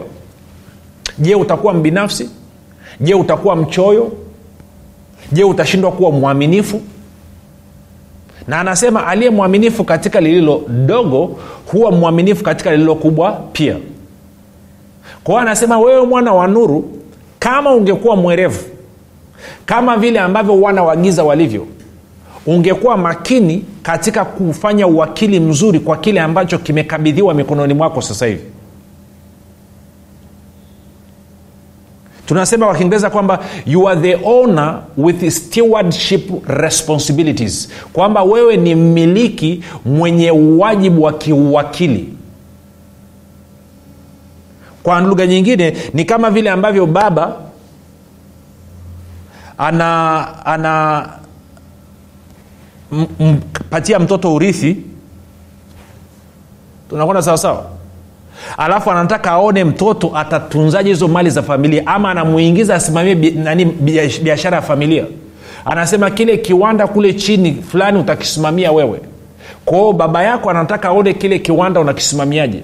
Je 1.20 1.36
utakuwa 1.36 1.74
mbinafsi? 1.74 2.30
Je 3.00 3.14
utakuwa 3.14 3.56
mchoyo? 3.56 4.12
Je 5.32 5.44
utashindwa 5.44 5.92
kuwa 5.92 6.12
mwaminifu? 6.12 6.82
Na 8.48 8.60
anasema 8.60 9.08
aliye 9.08 9.30
mwaminifu 9.30 9.84
katika 9.84 10.22
lililo 10.22 10.62
dogo 10.68 11.40
huwa 11.72 11.92
mwaminifu 11.92 12.44
katika 12.44 12.72
lililo 12.72 12.96
kubwa 12.96 13.32
pia. 13.32 13.78
Kwa 15.24 15.34
hiyo 15.34 15.42
anasema 15.42 15.80
wewe 15.80 16.06
mwana 16.06 16.34
wa 16.34 16.48
nuru 16.48 16.92
kama 17.40 17.72
ungekuwa 17.74 18.16
mwerevu 18.16 18.60
kama 19.66 19.98
vile 19.98 20.20
ambavyo 20.20 20.62
wana 20.62 20.84
wa 20.84 20.96
giza 20.96 21.24
walivyo 21.24 21.66
ungekuwa 22.50 22.98
makini 22.98 23.66
katika 23.82 24.26
kufanya 24.26 24.88
uwakili 24.88 25.40
mzuri 25.40 25.80
kwa 25.80 25.98
kile 25.98 26.22
ambacho 26.22 26.58
kimekabidhiwa 26.58 27.34
mikononi 27.34 27.74
mwako 27.74 28.02
sasa 28.02 28.26
hivi. 28.26 28.44
Tunasema 32.26 32.66
kwa 32.66 32.76
kiingereza 32.76 33.10
kwamba 33.10 33.40
you 33.66 33.90
are 33.90 34.02
the 34.02 34.20
owner 34.26 34.82
with 34.98 35.30
stewardship 35.30 36.48
responsibilities. 36.48 37.70
Kwamba 37.94 38.24
wewe 38.24 38.58
ni 38.58 38.76
mmiliki 38.76 39.64
mwenye 39.86 40.32
wajibu 40.32 41.04
wa 41.04 41.14
kiuwakili. 41.14 42.14
Kwa 44.84 45.02
lugha 45.02 45.28
nyingine 45.28 45.78
ni 45.94 46.06
kama 46.06 46.30
vile 46.32 46.50
ambavyo 46.50 46.86
baba 46.86 47.36
ana 49.58 50.46
ana 50.46 51.10
mpatia 52.92 54.00
mtoto 54.00 54.36
urithi. 54.36 54.78
Tunakwenda 56.90 57.22
sawasawa 57.22 57.66
alafu 58.58 58.92
anataka 58.92 59.32
aone 59.32 59.64
mtoto 59.64 60.12
atatunzaje 60.18 60.90
hizo 60.90 61.08
mali 61.08 61.30
za 61.30 61.42
familia 61.44 61.88
ama 61.88 62.12
anamuingiza 62.12 62.76
asimamie 62.76 63.16
nani 63.32 63.66
biashara 64.24 64.56
ya 64.56 64.62
familia. 64.62 65.06
Anasema 65.66 66.10
kile 66.12 66.38
kiwanda 66.38 66.88
kule 66.88 67.14
chini 67.14 67.54
fulani 67.72 68.00
utakisimamia 68.00 68.72
wewe. 68.72 69.00
Kwao 69.66 69.94
baba 69.94 70.24
yako 70.24 70.50
anataka 70.50 70.88
aone 70.88 71.14
kile 71.14 71.40
kiwanda 71.40 71.80
unakisimamiaje. 71.80 72.64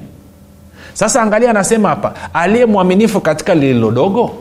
Sasa 0.94 1.22
angalia 1.22 1.50
anasema 1.50 1.90
hapa 1.90 2.14
aliye 2.34 2.66
mwaminifu 2.66 3.22
katika 3.22 3.56
lililodogo 3.56 4.32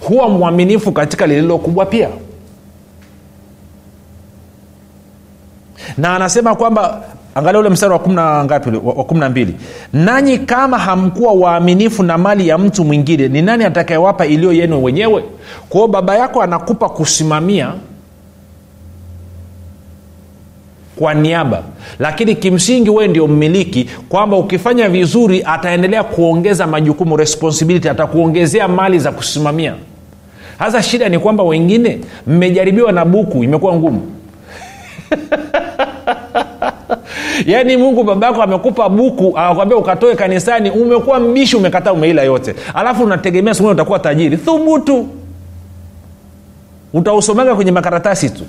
huwa 0.00 0.28
mwaminifu 0.28 0.92
katika 0.92 1.26
lililo 1.26 1.58
kubwa 1.58 1.86
pia 1.86 2.08
na 5.98 6.14
anasema 6.16 6.54
kwamba 6.54 7.02
angalia 7.34 7.60
ule 7.60 7.68
mstari 7.68 7.92
wa 7.92 7.98
kumna 7.98 8.44
ngapi 8.44 8.70
wa 8.84 9.04
kumi 9.04 9.20
na 9.20 9.28
mbili. 9.28 9.54
Nanyi 9.92 10.38
kama 10.38 10.78
hamkuwa 10.78 11.32
waaminifu 11.32 12.02
na 12.02 12.18
mali 12.18 12.48
ya 12.48 12.58
mtu 12.58 12.84
mwingine 12.84 13.28
ni 13.28 13.42
nani 13.42 13.64
atakayewapa 13.64 14.26
iliyo 14.26 14.52
yenu 14.52 14.84
wenyewe? 14.84 15.24
Kwao 15.68 15.88
baba 15.88 16.16
yako 16.16 16.42
anakupa 16.42 16.88
kusimamia 16.88 17.72
kwa 20.96 21.14
niaba. 21.14 21.62
Lakini 21.98 22.34
kimsingi 22.34 22.90
wewe 22.90 23.08
ndio 23.08 23.26
mmiliki 23.26 23.90
kwamba 24.08 24.36
ukifanya 24.36 24.88
vizuri 24.88 25.42
ataendelea 25.46 26.04
kuongeza 26.04 26.66
majukumu 26.66 27.16
responsibility 27.16 27.88
atakuongezea 27.88 28.68
mali 28.68 28.98
za 28.98 29.12
kusimamia. 29.12 29.74
Hasa 30.58 30.82
shida 30.82 31.08
ni 31.08 31.18
kwamba 31.18 31.42
wengine 31.44 31.98
mmejaribiwa 32.26 32.92
na 32.92 33.04
buku 33.04 33.44
imekuwa 33.44 33.74
ngumu 33.76 34.02
yaani 37.52 37.76
mungu 37.76 38.04
baba 38.04 38.26
yako 38.26 38.42
amekupa 38.42 38.88
buku 38.88 39.38
akakwambia 39.38 39.76
ukatoe 39.76 40.14
kanisani 40.14 40.70
umekuwa 40.70 41.20
mbishi 41.20 41.56
umekataa 41.56 41.92
umeila 41.92 42.22
yote. 42.22 42.54
Alafu 42.74 43.04
unategemea 43.04 43.54
siku 43.54 43.68
utakuwa 43.68 43.98
tajiri. 43.98 44.36
Thubutu. 44.36 45.08
Utausomaga 46.92 47.54
kwenye 47.54 47.72
makaratasi 47.72 48.30
tu. 48.30 48.42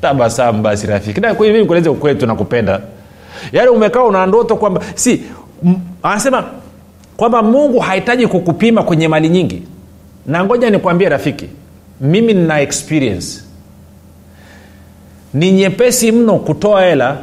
Tabasamu 0.00 0.62
basi 0.62 0.86
rafiki. 0.86 1.20
Mimi 1.40 1.64
kueleze 1.64 1.88
ukweli 1.90 2.18
tunakupenda 2.18 2.80
yaani 3.52 3.68
umekaa 3.70 4.02
una 4.04 4.26
ndoto 4.26 4.56
kwamba 4.56 4.80
si 4.94 5.22
m- 5.64 5.78
anasema 6.02 6.44
kwamba 7.16 7.42
mungu 7.42 7.78
hahitaji 7.78 8.26
kukupima 8.26 8.82
kwenye 8.82 9.08
mali 9.08 9.28
nyingi. 9.28 9.62
Na 10.26 10.44
ngoja 10.44 10.70
nikwambie 10.70 11.08
rafiki 11.08 11.46
mimi 12.00 12.34
nina 12.34 12.60
experience 12.60 13.40
ni 15.34 15.52
nyepesi 15.52 16.12
mno 16.12 16.36
kutoa 16.36 16.82
hela 16.82 17.16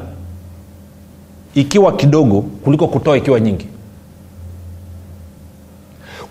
ikiwa 1.56 1.92
kidogo 1.96 2.42
kuliko 2.42 2.88
kutoa 2.88 3.18
ikiwa 3.18 3.40
nyingi. 3.40 3.68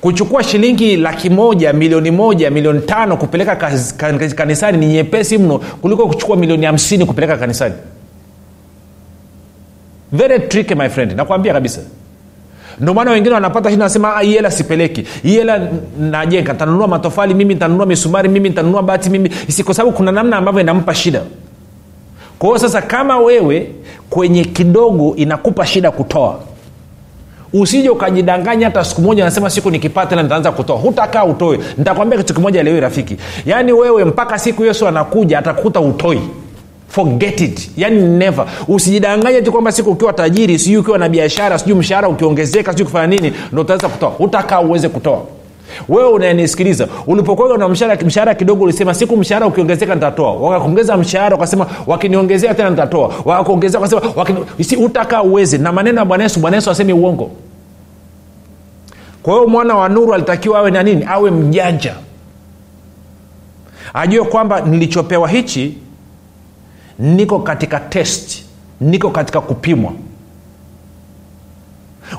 Kuchukua 0.00 0.42
shilingi 0.44 0.96
laki 0.96 1.30
moja 1.30 1.72
milioni 1.72 2.10
moja 2.10 2.50
milioni 2.50 2.80
tano 2.80 3.16
kupeleka 3.16 3.56
kanisani 4.36 4.78
ni 4.78 4.86
nyepesi 4.86 5.38
mno 5.38 5.58
kuliko 5.58 6.06
kuchukua 6.06 6.36
milioni 6.36 6.66
hamsini 6.66 7.06
kupeleka 7.06 7.36
kanisani. 7.36 7.74
Very 10.12 10.38
tricky 10.48 10.74
my 10.74 10.88
friend 10.88 11.12
nakwambia 11.12 11.52
kabisa. 11.52 11.80
Ndio 12.80 12.94
maana 12.94 13.10
wengine 13.10 13.34
wanapata 13.34 13.70
shida 13.70 13.84
nasema 13.84 14.20
hii 14.20 14.32
hela 14.32 14.50
sipeleki. 14.50 15.06
Hii 15.22 15.34
hela 15.36 15.68
najenga. 15.98 16.52
Ntanunua 16.52 16.88
matofali 16.88 17.34
mimi 17.34 17.54
ntanunua 17.54 17.86
misumari 17.86 18.28
mimi 18.28 18.48
ntanunua 18.48 18.82
bati 18.82 19.10
mimi 19.10 19.30
si 19.48 19.64
kwa 19.64 19.74
sababu 19.74 19.96
kuna 19.96 20.12
namna 20.12 20.36
ambavyo 20.36 20.60
inampa 20.60 20.94
shida 20.94 21.22
kwa 22.38 22.48
hiyo 22.48 22.58
sasa 22.58 22.82
kama 22.82 23.18
wewe 23.18 23.70
kwenye 24.10 24.44
kidogo 24.44 25.14
inakupa 25.16 25.66
shida 25.66 25.90
kutoa 25.90 26.38
usije 27.52 27.88
ukajidanganya 27.90 28.66
hata 28.66 28.84
siku 28.84 29.02
moja 29.02 29.24
nasema 29.24 29.50
siku 29.50 29.70
nikipata 29.70 30.06
tena 30.06 30.22
nitaanza 30.22 30.52
kutoa. 30.52 30.76
Hutakaa 30.76 31.24
utoe 31.24 31.58
nitakwambia 31.78 32.18
kitu 32.18 32.34
kimoja 32.34 32.62
leo 32.62 32.80
rafiki. 32.80 33.16
Yaani 33.46 33.72
wewe 33.72 34.04
mpaka 34.04 34.38
siku 34.38 34.64
yesu 34.64 34.88
anakuja 34.88 35.38
atakuta 35.38 35.80
utoi. 35.80 36.20
Forget 36.88 37.40
it. 37.40 37.70
Yani 37.76 38.02
never. 38.02 38.46
Usijidanganye 38.68 39.42
tu 39.42 39.52
kwamba 39.52 39.72
siku 39.72 39.90
ukiwa 39.90 40.12
tajiri 40.12 40.58
sijui 40.58 40.76
ukiwa 40.76 40.98
na 40.98 41.08
biashara 41.08 41.58
sijui 41.58 41.74
mshahara 41.74 42.08
ukiongezeka 42.08 42.70
sijui 42.72 42.84
kufanya 42.86 43.06
nini 43.06 43.32
ndo 43.52 43.62
utaweza 43.62 43.88
kutoa. 43.88 44.08
Hutakaa 44.10 44.60
uweze 44.60 44.88
kutoa 44.88 45.22
wewe 45.88 46.08
unanisikiliza 46.10 46.88
ulipokuwa 47.06 47.58
na 47.58 47.68
mshahara 47.68 48.34
kidogo 48.34 48.64
ulisema 48.64 48.94
siku 48.94 49.16
mshahara 49.16 49.46
ukiongezeka 49.46 49.94
nitatoa. 49.94 50.32
Wakakuongeza 50.32 50.96
mshahara 50.96 51.36
ukasema 51.36 51.66
wakiniongezea 51.86 52.54
tena 52.54 52.70
nitatoa. 52.70 53.14
Wakakuongezea 53.24 53.80
wakasema 53.80 54.12
wakini... 54.16 54.38
si 54.64 54.76
uweze 55.24 55.58
na 55.58 55.72
maneno 55.72 55.98
ya 55.98 56.04
bwana 56.04 56.24
yesu 56.24 56.70
asemi 56.70 56.92
uongo. 56.92 57.30
Kwa 59.22 59.34
hiyo 59.34 59.48
mwana 59.48 59.74
wa 59.74 59.88
nuru 59.88 60.14
alitakiwa 60.14 60.58
awe 60.58 60.70
na 60.70 60.82
nini? 60.82 61.04
Awe 61.08 61.30
mjanja. 61.30 61.94
Ajue 63.94 64.24
kwamba 64.24 64.60
nilichopewa 64.60 65.28
hichi 65.28 65.78
niko 66.98 67.38
katika 67.38 67.80
test 67.80 68.42
niko 68.80 69.10
katika 69.10 69.40
kupimwa. 69.40 69.92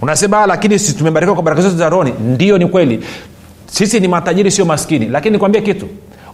Unasema 0.01 0.45
lakini 0.45 0.79
si 0.79 0.93
tumebarikiwa 0.93 1.35
kwa 1.35 1.43
baraka 1.43 1.61
zote 1.61 1.75
za 1.75 1.89
rohoni. 1.89 2.11
Ndio 2.11 2.57
ni 2.57 2.65
kweli 2.67 3.03
sisi 3.67 3.99
ni 3.99 4.07
matajiri 4.07 4.51
sio 4.51 4.65
maskini. 4.65 5.05
Lakini 5.07 5.33
nikwambie 5.33 5.61
kitu 5.61 5.87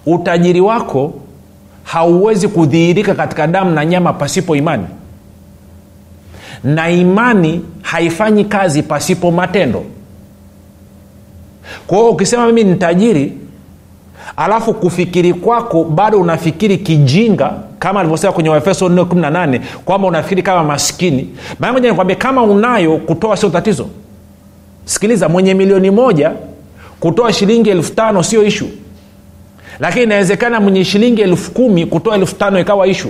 utajiri 0.06 0.62
wako 0.62 1.14
hauwezi 1.84 2.48
kudhihirika 2.48 3.16
katika 3.16 3.48
damu 3.48 3.72
na 3.72 3.86
nyama 3.86 4.14
pasipo 4.14 4.56
imani. 4.56 4.86
Na 6.64 6.90
imani 6.90 7.62
haifanyi 7.82 8.46
kazi 8.46 8.84
pasipo 8.84 9.32
matendo. 9.32 9.84
Kwa 11.88 11.98
hiyo 11.98 12.10
ukisema 12.10 12.46
mimi 12.48 12.64
ni 12.64 12.76
tajiri 12.76 13.38
alafu 14.38 14.74
kufikiri 14.74 15.34
kwako 15.34 15.84
bado 15.84 16.20
unafikiri 16.22 16.78
kijinga 16.78 17.54
kama 17.80 18.00
alivyosema 18.00 18.34
kwenye 18.34 18.50
waefeso 18.50 18.88
418 18.90 19.60
kwamba 19.86 20.08
unafikiri 20.08 20.42
kama 20.44 20.64
maskini. 20.64 21.30
Mamoja 21.60 21.90
nikwambia 21.90 22.16
kama 22.16 22.44
unayo 22.44 22.98
kutoa 22.98 23.38
sio 23.38 23.50
tatizo. 23.50 23.88
Sikiliza 24.86 25.30
mwenye 25.30 25.54
milioni 25.54 25.92
moja 25.92 26.32
kutoa 27.04 27.34
shilingi 27.34 27.70
elfu 27.70 27.94
tano 27.96 28.24
sio 28.24 28.44
ishu 28.44 28.68
lakini 29.80 30.04
inawezekana 30.04 30.60
mwenye 30.60 30.86
shilingi 30.86 31.22
elfu 31.22 31.52
kumi 31.52 31.86
kutoa 31.86 32.16
elfu 32.16 32.36
tano 32.36 32.60
ikawa 32.60 32.88
ishu 32.88 33.10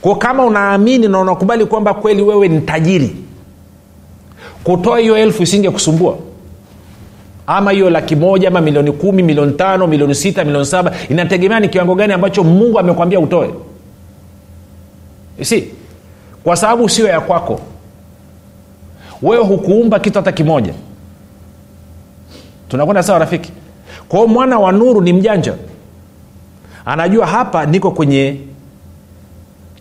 ko 0.00 0.14
kama 0.14 0.44
unaamini 0.44 1.08
na 1.08 1.18
unakubali 1.20 1.66
kwamba 1.66 1.94
kweli 1.94 2.22
wewe 2.22 2.48
ni 2.48 2.60
tajiri 2.60 3.16
kutoa 4.64 4.98
hiyo 4.98 5.18
elfu 5.18 5.42
isinge 5.42 5.70
kusumbua 5.70 6.18
ama 7.46 7.70
hiyo 7.70 7.90
laki 7.90 8.16
moja 8.16 8.48
ama 8.48 8.60
milioni 8.60 8.92
kumi 8.92 9.22
milioni 9.22 9.52
tano 9.52 9.86
milioni 9.86 10.14
sita 10.14 10.44
milioni 10.44 10.66
saba 10.66 10.92
inategemea 11.08 11.60
ni 11.60 11.68
kiwango 11.68 11.94
gani 11.94 12.12
ambacho 12.12 12.44
mungu 12.44 12.78
amekwambia 12.78 13.20
utoe. 13.20 13.50
Si 15.42 15.70
kwa 16.44 16.56
sababu 16.56 16.88
sio 16.88 17.06
ya 17.08 17.20
kwako. 17.20 17.60
Wewe 19.22 19.44
hukuumba 19.44 19.98
kitu 19.98 20.18
hata 20.18 20.32
kimoja 20.32 20.74
tunakwenda 22.68 23.02
sawa 23.02 23.18
rafiki? 23.18 23.52
Kwa 24.08 24.18
hiyo 24.18 24.28
mwana 24.32 24.58
wa 24.58 24.72
nuru 24.72 25.00
ni 25.00 25.12
mjanja. 25.12 25.54
Anajua 26.84 27.26
hapa 27.26 27.66
niko 27.66 27.90
kwenye 27.90 28.36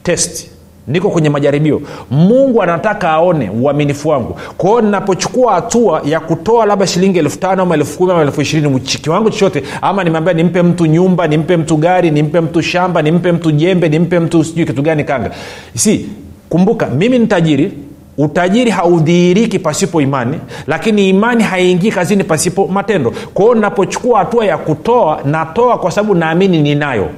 testi 0.03 0.49
niko 0.87 1.09
kwenye 1.09 1.29
majaribio. 1.29 1.81
Mungu 2.11 2.63
anataka 2.63 3.09
aone 3.09 3.49
uaminifu 3.49 4.09
wangu. 4.09 4.37
Kwa 4.57 4.69
hiyo 4.69 4.81
ninapochukua 4.81 5.53
hatua 5.53 6.01
ya 6.05 6.19
kutoa 6.19 6.65
labda 6.65 6.87
shilingi 6.87 7.19
elfu 7.19 7.39
tano 7.39 7.63
ama 7.63 7.75
elfu 7.75 7.97
kumi 7.97 8.11
ama 8.11 8.21
elfu 8.21 8.41
ishirini 8.41 8.79
kiwango 8.79 9.29
chochote 9.29 9.63
ama 9.81 10.03
nimeambia 10.03 10.33
nimpe 10.33 10.61
mtu 10.63 10.85
nyumba 10.85 11.27
nimpe 11.27 11.57
mtu 11.57 11.77
gari 11.77 12.11
nimpe 12.11 12.41
mtu 12.41 12.61
shamba 12.61 13.01
nimpe 13.01 13.31
mtu 13.31 13.51
jembe 13.51 13.89
nimpe 13.89 14.19
mtu 14.19 14.43
sijui 14.43 14.65
kitu 14.65 14.81
gani 14.81 15.03
kanga. 15.03 15.31
Si 15.75 16.09
kumbuka 16.49 16.85
mimi 16.87 17.19
ni 17.19 17.27
tajiri 17.27 17.71
utajiri 18.17 18.71
haudhihiriki 18.71 19.59
pasipo 19.59 20.01
imani 20.01 20.39
lakini 20.67 21.09
imani 21.09 21.43
haiingii 21.43 21.91
kazini 21.91 22.23
pasipo 22.23 22.67
matendo. 22.67 23.13
Kwa 23.33 23.45
hiyo 23.45 23.55
napochukua 23.55 24.19
hatua 24.19 24.45
ya 24.45 24.57
kutoa 24.57 25.19
natoa 25.25 25.77
kwa 25.77 25.91
sababu 25.91 26.15
naamini 26.15 26.61
ninayo. 26.61 27.09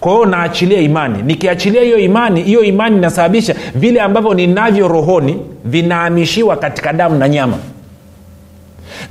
Kwa 0.00 0.12
hiyo 0.12 0.26
naachilia 0.26 0.80
imani. 0.80 1.22
Nikiachilia 1.22 1.82
hiyo 1.82 1.98
imani 1.98 2.42
hiyo 2.42 2.62
imani 2.64 2.96
inasababisha 2.96 3.54
vile 3.74 4.00
ambavyo 4.00 4.34
ninavyo 4.34 4.88
rohoni 4.88 5.38
vinahamishiwa 5.64 6.56
katika 6.56 6.92
damu 6.92 7.18
na 7.18 7.28
nyama. 7.28 7.56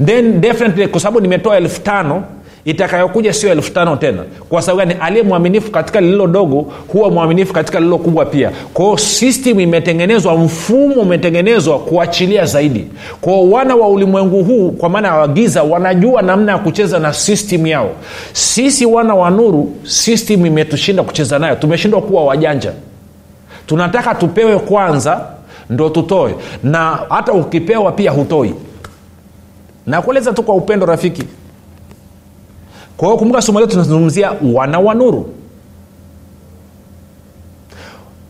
Then 0.05 0.41
definitely 0.41 0.87
kwa 0.87 0.99
sababu 0.99 1.21
nimetoa 1.21 1.57
elfu 1.57 1.81
tano 1.81 2.23
itakayokuja 2.67 3.33
sio 3.33 3.51
elfu 3.51 3.71
tano 3.73 3.95
tena. 3.95 4.23
Kwa 4.49 4.61
sababu 4.61 4.79
gani? 4.79 4.95
Aliye 5.01 5.23
mwaminifu 5.23 5.71
katika 5.71 6.01
lililo 6.01 6.27
dogo 6.27 6.73
huwa 6.87 7.09
mwaminifu 7.11 7.53
katika 7.53 7.79
lililo 7.79 7.97
kubwa 7.97 8.25
pia. 8.25 8.51
Kwao 8.73 8.97
system 8.97 9.59
imetengenezwa 9.59 10.37
mfumo 10.37 10.95
umetengenezwa 11.01 11.79
kuachilia 11.79 12.45
zaidi. 12.45 12.87
Kwao 13.21 13.49
wana 13.49 13.75
wa 13.75 13.87
ulimwengu 13.87 14.43
huu 14.43 14.71
kwa 14.71 14.89
maana 14.89 15.15
wagiza 15.15 15.63
wanajua 15.63 16.21
namna 16.21 16.51
ya 16.51 16.57
kucheza 16.57 16.99
na 16.99 17.13
system 17.13 17.67
yao. 17.67 17.89
Sisi 18.33 18.85
wana 18.85 19.15
wa 19.15 19.29
nuru 19.29 19.75
system 19.83 20.45
imetushinda 20.45 21.03
kucheza 21.03 21.39
nayo. 21.39 21.55
Tumeshindwa 21.55 22.01
kuwa 22.01 22.25
wajanja. 22.25 22.71
Tunataka 23.65 24.15
tupewe 24.15 24.59
kwanza 24.59 25.21
ndo 25.69 25.89
tutoe. 25.89 26.35
Na 26.63 26.99
hata 27.09 27.31
ukipewa 27.33 27.91
pia 27.91 28.11
hutoi. 28.11 28.53
Nakueleza 29.85 30.33
tu 30.33 30.43
kwa 30.43 30.55
upendo 30.55 30.85
rafiki 30.85 31.23
kwa 32.97 33.07
hiyo 33.07 33.17
kumbuka 33.17 33.41
somo 33.41 33.59
letu 33.59 33.71
tunazungumzia 33.71 34.31
wana 34.53 34.79
wa 34.79 34.93
nuru. 34.95 35.33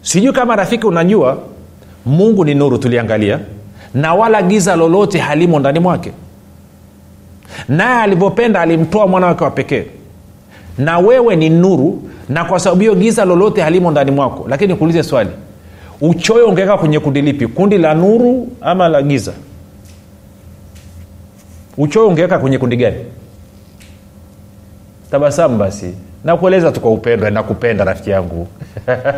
Sijui 0.02 0.34
kama 0.34 0.56
rafiki 0.56 0.88
unajua 0.88 1.38
mungu 2.06 2.46
ni 2.46 2.54
nuru 2.56 2.78
tuliangalia 2.78 3.40
na 3.94 4.14
wala 4.14 4.42
giza 4.42 4.76
lolote 4.76 5.20
halimo 5.20 5.60
ndani 5.60 5.80
mwake. 5.80 6.12
Naye 7.70 8.02
alivyopenda 8.02 8.62
alimtoa 8.62 9.08
mwana 9.08 9.28
wake 9.28 9.44
wa 9.44 9.52
pekee. 9.52 9.86
Na 10.78 11.00
wewe 11.00 11.36
ni 11.36 11.50
nuru 11.50 12.04
na 12.30 12.46
kwa 12.46 12.60
sababu 12.60 12.82
hiyo 12.82 12.96
giza 12.96 13.26
lolote 13.26 13.62
halimo 13.62 13.92
ndani 13.92 14.12
mwako. 14.12 14.46
Lakini 14.50 14.76
kuulize 14.76 15.04
swali 15.04 15.30
uchoyo 16.02 16.48
ungeweka 16.48 16.78
kwenye 16.78 17.00
kundi 17.00 17.22
lipi? 17.22 17.48
Kundi 17.48 17.78
la 17.78 17.94
nuru 17.94 18.48
ama 18.62 18.88
la 18.88 19.02
giza? 19.02 19.34
Uchoyo 21.78 22.08
ungeweka 22.08 22.40
kwenye 22.40 22.58
kundi 22.58 22.78
gani 22.78 22.98
tabasamu 25.12 25.58
basi. 25.58 25.94
Nakueleza 26.24 26.72
tu 26.72 26.80
kwa 26.82 26.92
upendo 26.92 27.30
nakupenda 27.30 27.84
rafiki 27.84 28.10
yangu. 28.10 28.48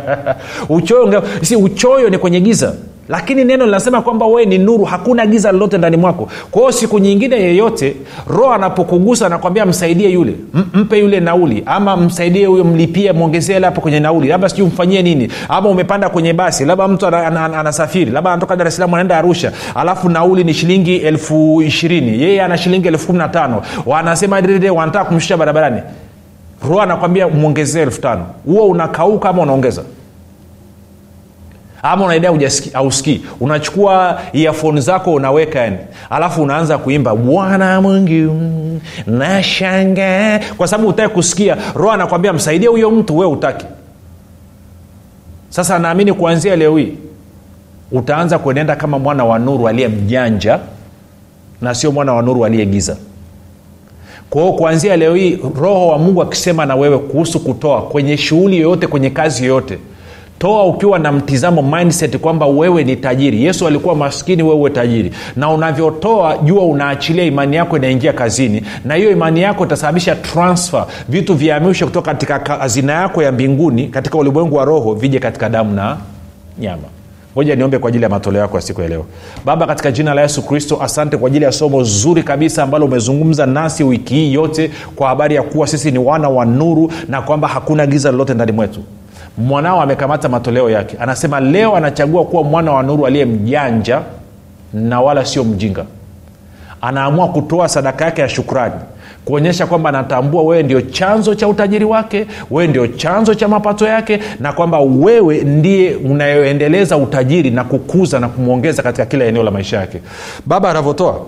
Uchoyo 0.68 1.22
si 1.42 1.56
uchoyo 1.56 2.10
ni 2.10 2.18
kwenye 2.18 2.40
giza 2.40 2.74
lakini 3.10 3.44
neno 3.44 3.64
linasema 3.64 4.02
kwamba 4.02 4.26
wewe 4.26 4.44
ni 4.46 4.58
nuru 4.58 4.84
hakuna 4.84 5.26
giza 5.26 5.52
lolote 5.52 5.78
ndani 5.78 5.96
mwako. 5.96 6.28
Kwa 6.50 6.60
hiyo 6.60 6.72
siku 6.72 6.98
nyingine 6.98 7.36
yeyote 7.36 7.96
roho 8.28 8.52
anapokugusa 8.52 9.26
anakwambia 9.26 9.66
msaidie 9.66 10.10
yule 10.10 10.34
M- 10.54 10.64
mpe 10.74 10.98
yule 10.98 11.20
nauli 11.20 11.62
ama 11.66 11.96
msaidie 11.96 12.46
huyo 12.46 12.64
mlipie 12.64 13.12
mwongezie 13.12 13.54
hela 13.54 13.66
hapo 13.66 13.80
kwenye 13.80 14.00
nauli 14.00 14.28
labda 14.28 14.48
sijui 14.48 14.64
umfanyie 14.66 15.02
nini 15.02 15.28
ama 15.48 15.68
umepanda 15.68 16.08
kwenye 16.08 16.32
basi 16.32 16.64
labda 16.64 16.88
mtu 16.88 17.06
anasafiri 17.06 18.02
ana, 18.02 18.10
ana, 18.10 18.14
labda 18.14 18.30
anatoka 18.32 18.56
dar 18.56 18.70
salaam 18.70 18.94
anaenda 18.94 19.16
arusha 19.18 19.52
alafu 19.74 20.08
nauli 20.08 20.44
ni 20.44 20.54
shilingi 20.54 20.96
elfu 20.96 21.62
ishirini 21.62 22.22
yeye 22.22 22.42
ana 22.42 22.58
shilingi 22.58 22.88
elfu 22.88 23.06
kumi 23.06 23.18
na 23.18 23.28
tano 23.28 23.62
wanasema 23.86 24.42
dede 24.42 24.70
wanataka 24.70 25.04
kumshusha 25.04 25.36
barabarani. 25.36 25.80
Roho 26.68 26.80
anakwambia 26.80 27.28
mwongezee 27.28 27.82
elfu 27.82 28.00
tano. 28.00 28.26
Huo 28.46 28.66
unakauka 28.68 29.28
ama 29.28 29.42
unaongeza 29.42 29.82
ama 31.82 32.04
unaendea 32.04 32.30
ausikii 32.74 33.22
unachukua 33.40 34.20
iafoni 34.32 34.80
zako 34.80 35.12
unaweka 35.14 35.58
yani. 35.58 35.76
Alafu 36.10 36.42
unaanza 36.42 36.78
kuimba 36.78 37.14
bwana 37.16 37.80
mwingi 37.80 38.28
nashanga. 39.06 40.40
Kwa 40.56 40.68
sababu 40.68 40.88
utaki 40.88 41.14
kusikia. 41.14 41.56
Roho 41.74 41.90
anakwambia 41.92 42.32
msaidie 42.32 42.68
huyo 42.68 42.90
mtu 42.90 43.18
we 43.18 43.26
utaki 43.26 43.66
sasa 45.48 45.78
naamini 45.78 46.12
kuanzia 46.12 46.56
leo 46.56 46.76
hii 46.76 46.92
utaanza 47.92 48.38
kuenenda 48.38 48.76
kama 48.76 48.98
mwana 48.98 49.24
wa 49.24 49.38
nuru 49.38 49.68
aliye 49.68 49.88
mjanja 49.88 50.58
na 51.60 51.74
sio 51.74 51.92
mwana 51.92 52.12
wa 52.12 52.22
nuru 52.22 52.44
aliyegiza 52.44 52.96
kwa 54.30 54.42
hiyo 54.42 54.52
kuanzia 54.54 54.96
leo 54.96 55.14
hii 55.14 55.38
roho 55.60 55.88
wa 55.88 55.98
mungu 55.98 56.22
akisema 56.22 56.66
na 56.66 56.76
wewe 56.76 56.98
kuhusu 56.98 57.40
kutoa 57.40 57.82
kwenye 57.82 58.16
shughuli 58.16 58.56
yoyote 58.60 58.86
kwenye 58.86 59.10
kazi 59.10 59.44
yoyote 59.44 59.78
toa 60.40 60.64
ukiwa 60.66 60.98
na 60.98 61.12
mtizamo 61.12 61.62
mindset 61.62 62.16
kwamba 62.18 62.46
wewe 62.46 62.84
ni 62.84 62.96
tajiri. 62.96 63.44
Yesu 63.44 63.66
alikuwa 63.66 63.94
maskini 63.94 64.42
wewe 64.42 64.70
tajiri. 64.70 65.12
Na 65.36 65.50
unavyotoa 65.50 66.38
jua 66.38 66.62
unaachilia 66.64 67.24
imani 67.24 67.56
yako 67.56 67.76
inaingia 67.76 68.12
kazini. 68.12 68.62
Na 68.84 68.94
hiyo 68.94 69.10
imani 69.10 69.42
yako 69.42 69.64
itasababisha 69.64 70.16
transfer 70.16 70.86
vitu 71.08 71.34
vihamishwe 71.34 71.86
kutoka 71.86 72.14
katika 72.14 72.54
hazina 72.56 72.92
yako 72.92 73.22
ya 73.22 73.32
mbinguni 73.32 73.86
katika 73.88 74.18
ulimwengu 74.18 74.56
wa 74.56 74.64
roho 74.64 74.94
vije 74.94 75.18
katika 75.18 75.48
damu 75.48 75.74
na 75.74 75.96
nyama. 76.58 76.82
Ngoja 77.34 77.56
niombe 77.56 77.78
kwa 77.78 77.88
ajili 77.88 78.04
ya 78.04 78.10
matoleo 78.10 78.42
yako 78.42 78.56
ya 78.56 78.62
siku 78.62 78.80
ya 78.82 78.88
leo. 78.88 79.04
Baba 79.44 79.66
katika 79.66 79.92
jina 79.92 80.14
la 80.14 80.22
yesu 80.22 80.42
kristo 80.42 80.78
asante 80.82 81.16
kwa 81.16 81.28
ajili 81.28 81.44
ya 81.44 81.52
somo 81.52 81.84
zuri 81.84 82.22
kabisa 82.22 82.62
ambalo 82.62 82.84
umezungumza 82.86 83.46
nasi 83.46 83.84
wiki 83.84 84.14
hii 84.14 84.32
yote 84.32 84.70
kwa 84.96 85.08
habari 85.08 85.34
ya 85.34 85.42
kuwa 85.42 85.66
sisi 85.66 85.90
ni 85.90 85.98
wana 85.98 86.28
wa 86.28 86.44
nuru 86.44 86.92
na 87.08 87.22
kwamba 87.22 87.48
hakuna 87.48 87.86
giza 87.86 88.10
lolote 88.10 88.34
ndani 88.34 88.52
mwetu 88.52 88.80
mwanao 89.38 89.82
amekamata 89.82 90.28
matoleo 90.28 90.70
yake. 90.70 90.96
Anasema 91.00 91.40
leo 91.40 91.76
anachagua 91.76 92.24
kuwa 92.24 92.44
mwana 92.44 92.72
wa 92.72 92.82
nuru 92.82 93.06
aliye 93.06 93.24
mjanja 93.24 94.00
na 94.74 95.00
wala 95.00 95.24
sio 95.24 95.44
mjinga. 95.44 95.84
Anaamua 96.80 97.28
kutoa 97.28 97.68
sadaka 97.68 98.04
yake 98.04 98.20
ya 98.22 98.28
shukrani 98.28 98.74
kuonyesha 99.24 99.66
kwamba 99.66 99.88
anatambua 99.88 100.42
wewe 100.42 100.62
ndio 100.62 100.80
chanzo 100.80 101.34
cha 101.34 101.48
utajiri 101.48 101.84
wake 101.84 102.26
wewe 102.50 102.68
ndio 102.68 102.86
chanzo 102.86 103.34
cha 103.34 103.48
mapato 103.48 103.86
yake 103.86 104.20
na 104.40 104.52
kwamba 104.52 104.80
wewe 104.80 105.38
ndiye 105.44 105.94
unayoendeleza 105.96 106.96
utajiri 106.96 107.50
na 107.50 107.64
kukuza 107.64 108.20
na 108.20 108.28
kumwongeza 108.28 108.82
katika 108.82 109.06
kila 109.06 109.24
eneo 109.24 109.42
la 109.42 109.50
maisha 109.50 109.76
yake. 109.80 110.00
Baba 110.46 110.70
anavyotoa 110.70 111.20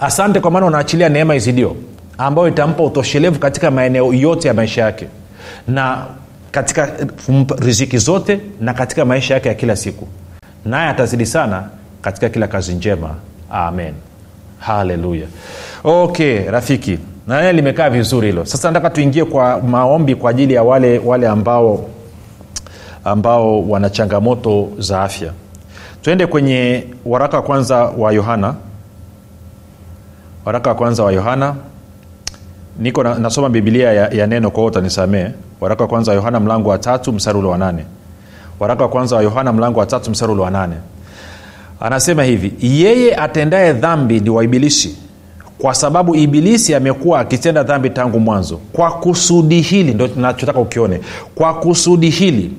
asante 0.00 0.40
kwa 0.40 0.50
maana 0.50 0.66
unaachilia 0.66 1.08
neema 1.08 1.34
izidio 1.36 1.76
ambayo 2.18 2.48
itampa 2.48 2.82
utoshelevu 2.82 3.38
katika 3.38 3.70
maeneo 3.70 4.14
yote 4.14 4.48
ya 4.48 4.54
maisha 4.54 4.82
yake. 4.82 5.06
Na 5.68 5.98
katika 6.50 6.88
riziki 7.58 7.98
zote 7.98 8.40
na 8.60 8.74
katika 8.74 9.04
maisha 9.04 9.34
yake 9.34 9.48
ya 9.48 9.54
kila 9.54 9.76
siku. 9.76 10.08
Naye 10.64 10.88
atazidi 10.88 11.26
sana 11.26 11.68
katika 12.02 12.28
kila 12.28 12.46
kazi 12.48 12.72
njema. 12.74 13.14
Amen. 13.50 13.94
Haleluya. 14.58 15.26
Okay 15.84 16.50
rafiki. 16.50 16.98
Nane 17.26 17.52
limekaa 17.52 17.90
vizuri 17.90 18.26
hilo. 18.26 18.44
Sasa 18.44 18.68
nataka 18.68 18.90
tuingie 18.90 19.24
kwa 19.24 19.62
maombi 19.62 20.14
kwa 20.14 20.30
ajili 20.30 20.54
ya 20.54 20.62
wale 20.62 20.98
wale 20.98 21.28
ambao 21.28 21.84
ambao 23.04 23.68
wana 23.68 23.90
changamoto 23.90 24.68
za 24.78 25.02
afya. 25.02 25.32
Twende 26.02 26.26
kwenye 26.26 26.84
waraka 27.04 27.36
wa 27.36 27.42
kwanza 27.42 27.76
wa 27.84 28.12
yohana. 28.12 28.54
Waraka 30.44 30.70
wa 30.70 30.76
kwanza 30.76 31.04
wa 31.04 31.12
yohana. 31.12 31.54
Niko 32.78 33.02
na, 33.02 33.14
nasoma 33.18 33.48
bibilia 33.48 33.92
ya, 33.92 34.08
ya 34.08 34.26
neno 34.26 34.50
kwa 34.50 34.64
utanisamee 34.64 35.28
waraka 35.60 35.82
wa 35.84 35.88
kwanza 35.88 36.10
wa 36.10 36.16
yohana 36.16 36.40
mlango 36.40 36.68
wa 36.68 36.78
tatu 36.78 37.12
msari 37.12 37.38
ule 37.38 37.48
wa 37.48 37.58
nane. 37.58 37.84
Waraka 38.60 38.82
wa 38.82 38.88
kwanza 38.88 39.16
wa 39.16 39.22
yohana 39.22 39.52
mlango 39.52 39.80
wa 39.80 39.86
tatu 39.86 40.10
msari 40.10 40.32
ule 40.32 40.42
wa 40.42 40.50
nane. 40.50 40.74
Anasema 41.80 42.24
hivi 42.24 42.52
yeye 42.60 43.16
atendaye 43.16 43.72
dhambi 43.72 44.20
ni 44.20 44.30
waibilishi 44.30 44.96
kwa 45.58 45.74
sababu 45.74 46.16
ibilisi 46.16 46.74
amekuwa 46.74 47.20
akitenda 47.20 47.62
dhambi 47.62 47.90
tangu 47.90 48.20
mwanzo. 48.20 48.60
Kwa 48.72 48.90
kusudi 48.90 49.60
hili 49.60 49.94
ndo 49.94 50.08
nachotaka 50.16 50.60
ukione 50.60 51.00
kwa 51.34 51.54
kusudi 51.54 52.10
hili 52.10 52.52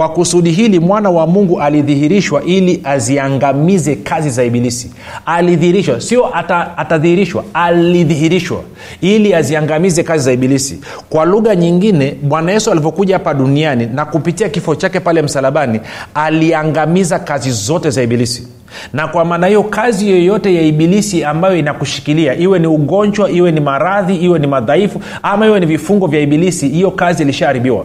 kwa 0.00 0.08
kusudi 0.08 0.50
hili 0.50 0.78
mwana 0.78 1.10
wa 1.10 1.26
mungu 1.26 1.60
alidhihirishwa 1.60 2.42
ili 2.44 2.80
aziangamize 2.84 3.94
kazi 3.94 4.30
za 4.30 4.44
ibilisi. 4.44 4.90
Alidhihirishwa 5.26 6.00
sio 6.00 6.36
ata, 6.36 6.78
atadhihirishwa 6.78 7.44
alidhihirishwa 7.54 8.62
ili 9.00 9.34
aziangamize 9.34 10.02
kazi 10.02 10.24
za 10.24 10.32
ibilisi. 10.32 10.80
Kwa 11.10 11.24
lugha 11.24 11.56
nyingine 11.56 12.16
bwana 12.22 12.52
yesu 12.52 12.70
alivyokuja 12.70 13.14
hapa 13.14 13.34
duniani 13.34 13.86
na 13.86 14.04
kupitia 14.04 14.48
kifo 14.48 14.74
chake 14.74 15.00
pale 15.00 15.22
msalabani 15.22 15.80
aliangamiza 16.14 17.18
kazi 17.18 17.50
zote 17.50 17.90
za 17.90 18.02
ibilisi. 18.02 18.48
Na 18.92 19.08
kwa 19.08 19.24
maana 19.24 19.46
hiyo 19.46 19.62
kazi 19.62 20.10
yoyote 20.10 20.54
ya 20.54 20.62
ibilisi 20.62 21.24
ambayo 21.24 21.56
inakushikilia 21.56 22.36
iwe 22.36 22.58
ni 22.58 22.66
ugonjwa 22.66 23.30
iwe 23.30 23.52
ni 23.52 23.60
maradhi 23.60 24.16
iwe 24.16 24.38
ni 24.38 24.46
madhaifu 24.46 25.00
ama 25.22 25.46
iwe 25.46 25.60
ni 25.60 25.66
vifungo 25.66 26.06
vya 26.06 26.20
ibilisi 26.20 26.68
hiyo 26.68 26.90
kazi 26.90 27.22
ilishaharibiwa 27.22 27.84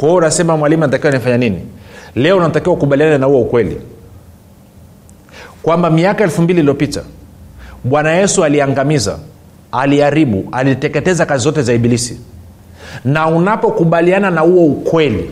kwa 0.00 0.08
hiyo 0.08 0.18
unasema 0.18 0.56
mwalimu 0.56 0.84
anatakiwa 0.84 1.12
nifanya 1.12 1.36
nini? 1.38 1.60
Leo 2.14 2.36
unatakiwa 2.36 2.74
ukubaliane 2.74 3.18
na 3.18 3.26
huo 3.26 3.40
ukweli. 3.40 3.80
Kwamba 5.62 5.90
miaka 5.90 6.24
elfu 6.24 6.42
mbili 6.42 6.60
iliyopita 6.60 7.02
bwana 7.84 8.12
yesu 8.12 8.44
aliangamiza 8.44 9.18
aliharibu 9.72 10.44
aliteketeza 10.52 11.26
kazi 11.26 11.44
zote 11.44 11.62
za 11.62 11.72
ibilisi. 11.74 12.20
Na 13.04 13.26
unapokubaliana 13.26 14.30
na 14.30 14.40
huo 14.40 14.64
ukweli 14.66 15.30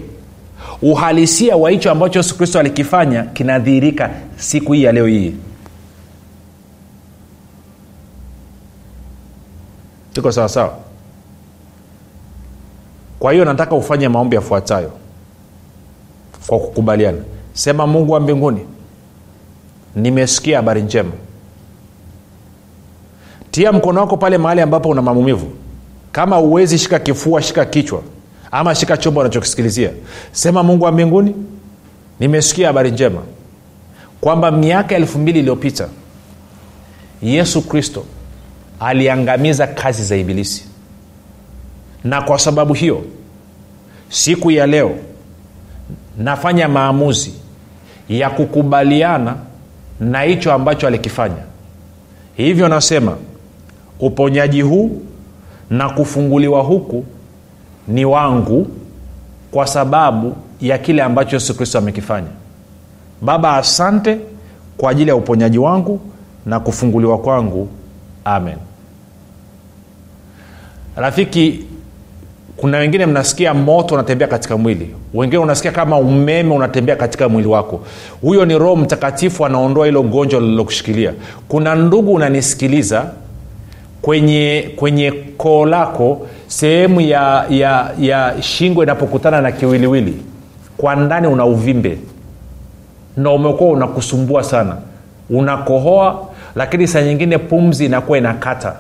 uhalisia 0.83 1.57
wa 1.57 1.71
hicho 1.71 1.91
ambacho 1.91 2.19
yesu 2.19 2.37
kristo 2.37 2.59
alikifanya 2.59 3.23
kinadhihirika 3.23 4.11
siku 4.37 4.73
hii 4.73 4.83
ya 4.83 4.93
leo 4.93 5.07
hii. 5.07 5.35
Tuko 10.13 10.33
sawasawa 10.33 10.88
kwa 13.19 13.33
hiyo 13.33 13.45
nataka 13.45 13.75
ufanye 13.75 14.09
maombi 14.09 14.37
yafuatayo. 14.37 14.91
Kwa 16.47 16.59
kukubaliana. 16.59 17.19
Sema 17.53 17.87
mungu 17.87 18.13
wa 18.13 18.21
mbinguni 18.21 18.61
nimesikia 19.97 20.57
habari 20.57 20.83
njema. 20.83 21.11
Tia 23.51 23.73
mkono 23.73 24.01
wako 24.01 24.17
pale 24.17 24.39
mahali 24.39 24.61
ambapo 24.61 24.89
una 24.89 25.03
maumivu. 25.03 25.47
Kama 26.13 26.39
uwezi 26.39 26.79
shika 26.79 26.99
kifua 26.99 27.43
shika 27.43 27.65
kichwa 27.65 28.03
ama 28.51 28.75
shika 28.75 28.97
chombo 28.97 29.21
unachokisikilizia. 29.21 29.91
Sema 30.33 30.63
mungu 30.63 30.85
wa 30.85 30.93
mbinguni 30.93 31.35
nimesikia 32.21 32.67
habari 32.67 32.91
njema. 32.91 33.21
Kwamba 34.21 34.51
miaka 34.51 34.97
elfu 34.97 35.19
mbili 35.19 35.39
iliyopita 35.39 35.89
yesu 37.23 37.63
kristo 37.69 38.05
aliangamiza 38.81 39.67
kazi 39.67 40.05
za 40.05 40.17
ibilisi 40.17 40.65
na 42.05 42.23
kwa 42.23 42.39
sababu 42.39 42.75
hiyo 42.75 43.05
siku 44.09 44.51
ya 44.51 44.67
leo 44.67 44.91
nafanya 46.19 46.69
maamuzi 46.69 47.35
ya 48.09 48.31
kukubaliana 48.31 49.37
na 50.01 50.23
hicho 50.23 50.53
ambacho 50.53 50.87
alikifanya. 50.87 51.43
Hivyo 52.37 52.69
nasema 52.69 53.17
uponyaji 54.01 54.63
huu 54.63 55.03
na 55.71 55.91
kufunguliwa 55.91 56.63
huku 56.63 57.05
ni 57.89 58.05
wangu 58.05 58.67
kwa 59.51 59.67
sababu 59.67 60.37
ya 60.61 60.79
kile 60.79 61.03
ambacho 61.03 61.37
yesu 61.37 61.57
kristo 61.57 61.79
amekifanya. 61.79 62.29
Baba 63.23 63.57
asante 63.57 64.19
kwa 64.77 64.91
ajili 64.91 65.09
ya 65.11 65.17
uponyaji 65.17 65.59
wangu 65.59 66.01
na 66.47 66.61
kufunguliwa 66.61 67.19
kwangu. 67.19 67.69
Amen. 68.25 68.57
Rafiki 70.97 71.65
kuna 72.61 72.79
wengine 72.79 73.07
mnasikia 73.07 73.55
moto 73.55 73.95
unatembea 73.95 74.29
katika 74.29 74.57
mwili. 74.57 74.95
Wengine 75.15 75.39
unasikia 75.39 75.73
kama 75.73 75.99
umeme 75.99 76.55
unatembea 76.55 76.97
katika 76.97 77.29
mwili 77.29 77.49
wako. 77.49 77.81
Huyo 78.21 78.45
ni 78.45 78.59
roho 78.59 78.77
mtakatifu 78.77 79.47
anaondoa 79.47 79.87
hilo 79.87 80.03
gonjwa 80.03 80.41
lililokushikilia 80.41 81.13
kuna 81.49 81.75
ndugu 81.75 82.13
unanisikiliza 82.15 83.05
kwenye 84.03 84.71
kwenye 84.77 85.13
koo 85.37 85.67
lako 85.67 86.27
sehemu 86.47 87.01
ya, 87.01 87.45
ya, 87.51 87.91
ya 88.01 88.35
shingo 88.41 88.83
inapokutana 88.83 89.41
na 89.41 89.53
kiwiliwili 89.53 90.15
kwa 90.77 90.97
ndani 90.97 91.27
una 91.27 91.45
uvimbe. 91.45 91.99
Na 93.17 93.31
umekuwa 93.31 93.71
unakusumbua 93.71 94.43
sana. 94.45 94.77
Unakohoa 95.31 96.27
lakini 96.57 96.87
saa 96.89 97.03
nyingine 97.03 97.39
pumzi 97.39 97.85
inakuwa 97.87 98.19
inakata 98.19 98.73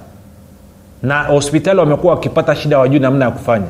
na 1.02 1.22
hospitali 1.22 1.80
wamekuwa 1.80 2.14
wakipata 2.14 2.56
shida 2.56 2.78
wajuu 2.78 2.98
namna 2.98 3.24
ya 3.24 3.30
kufanya. 3.30 3.66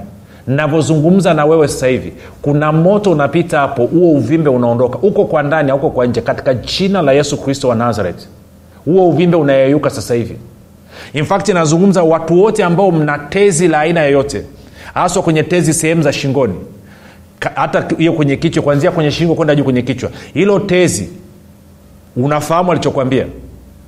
Navyozungumza 0.46 1.34
na 1.34 1.44
wewe 1.44 1.68
sasa 1.68 1.86
hivi 1.86 2.12
kuna 2.42 2.72
moto 2.72 3.10
unapita 3.10 3.58
hapo 3.58 3.86
huo 3.86 4.12
uvimbe 4.12 4.50
unaondoka. 4.50 4.98
Uko 4.98 5.24
kwa 5.24 5.42
ndani 5.42 5.70
auko 5.70 5.90
kwa 5.90 6.06
nje 6.06 6.20
katika 6.20 6.54
jina 6.54 7.02
la 7.02 7.12
yesu 7.12 7.36
kristo 7.36 7.68
wa 7.68 7.74
nazareth. 7.74 8.26
Huo 8.84 9.08
uvimbe 9.08 9.36
unayeyuka 9.36 9.90
sasa 9.90 10.14
hivi. 10.14 10.36
In 11.12 11.24
fact 11.24 11.48
watu 12.08 12.42
wote 12.42 12.64
ambao 12.64 12.90
mna 12.90 13.18
tezi 13.18 13.68
la 13.68 13.80
aina 13.80 14.02
yoyote 14.02 14.44
haswa 14.94 15.22
kwenye 15.22 15.42
tezi 15.42 15.74
sehemu 15.74 16.02
za 16.02 16.12
shingoni. 16.12 16.54
Hata 17.54 17.84
hiyo 17.98 18.12
kwenye 18.12 18.36
kichwa 18.36 18.62
kuanzia 18.62 18.90
kwenye 18.90 19.10
shingo 19.10 19.34
kwenda 19.34 19.54
juu 19.54 19.64
kwenye 19.64 19.82
kichwa. 19.82 20.10
Hilo 20.34 20.58
tezi 20.58 21.08
unafahamu 22.16 22.70
alichokwambia? 22.72 23.26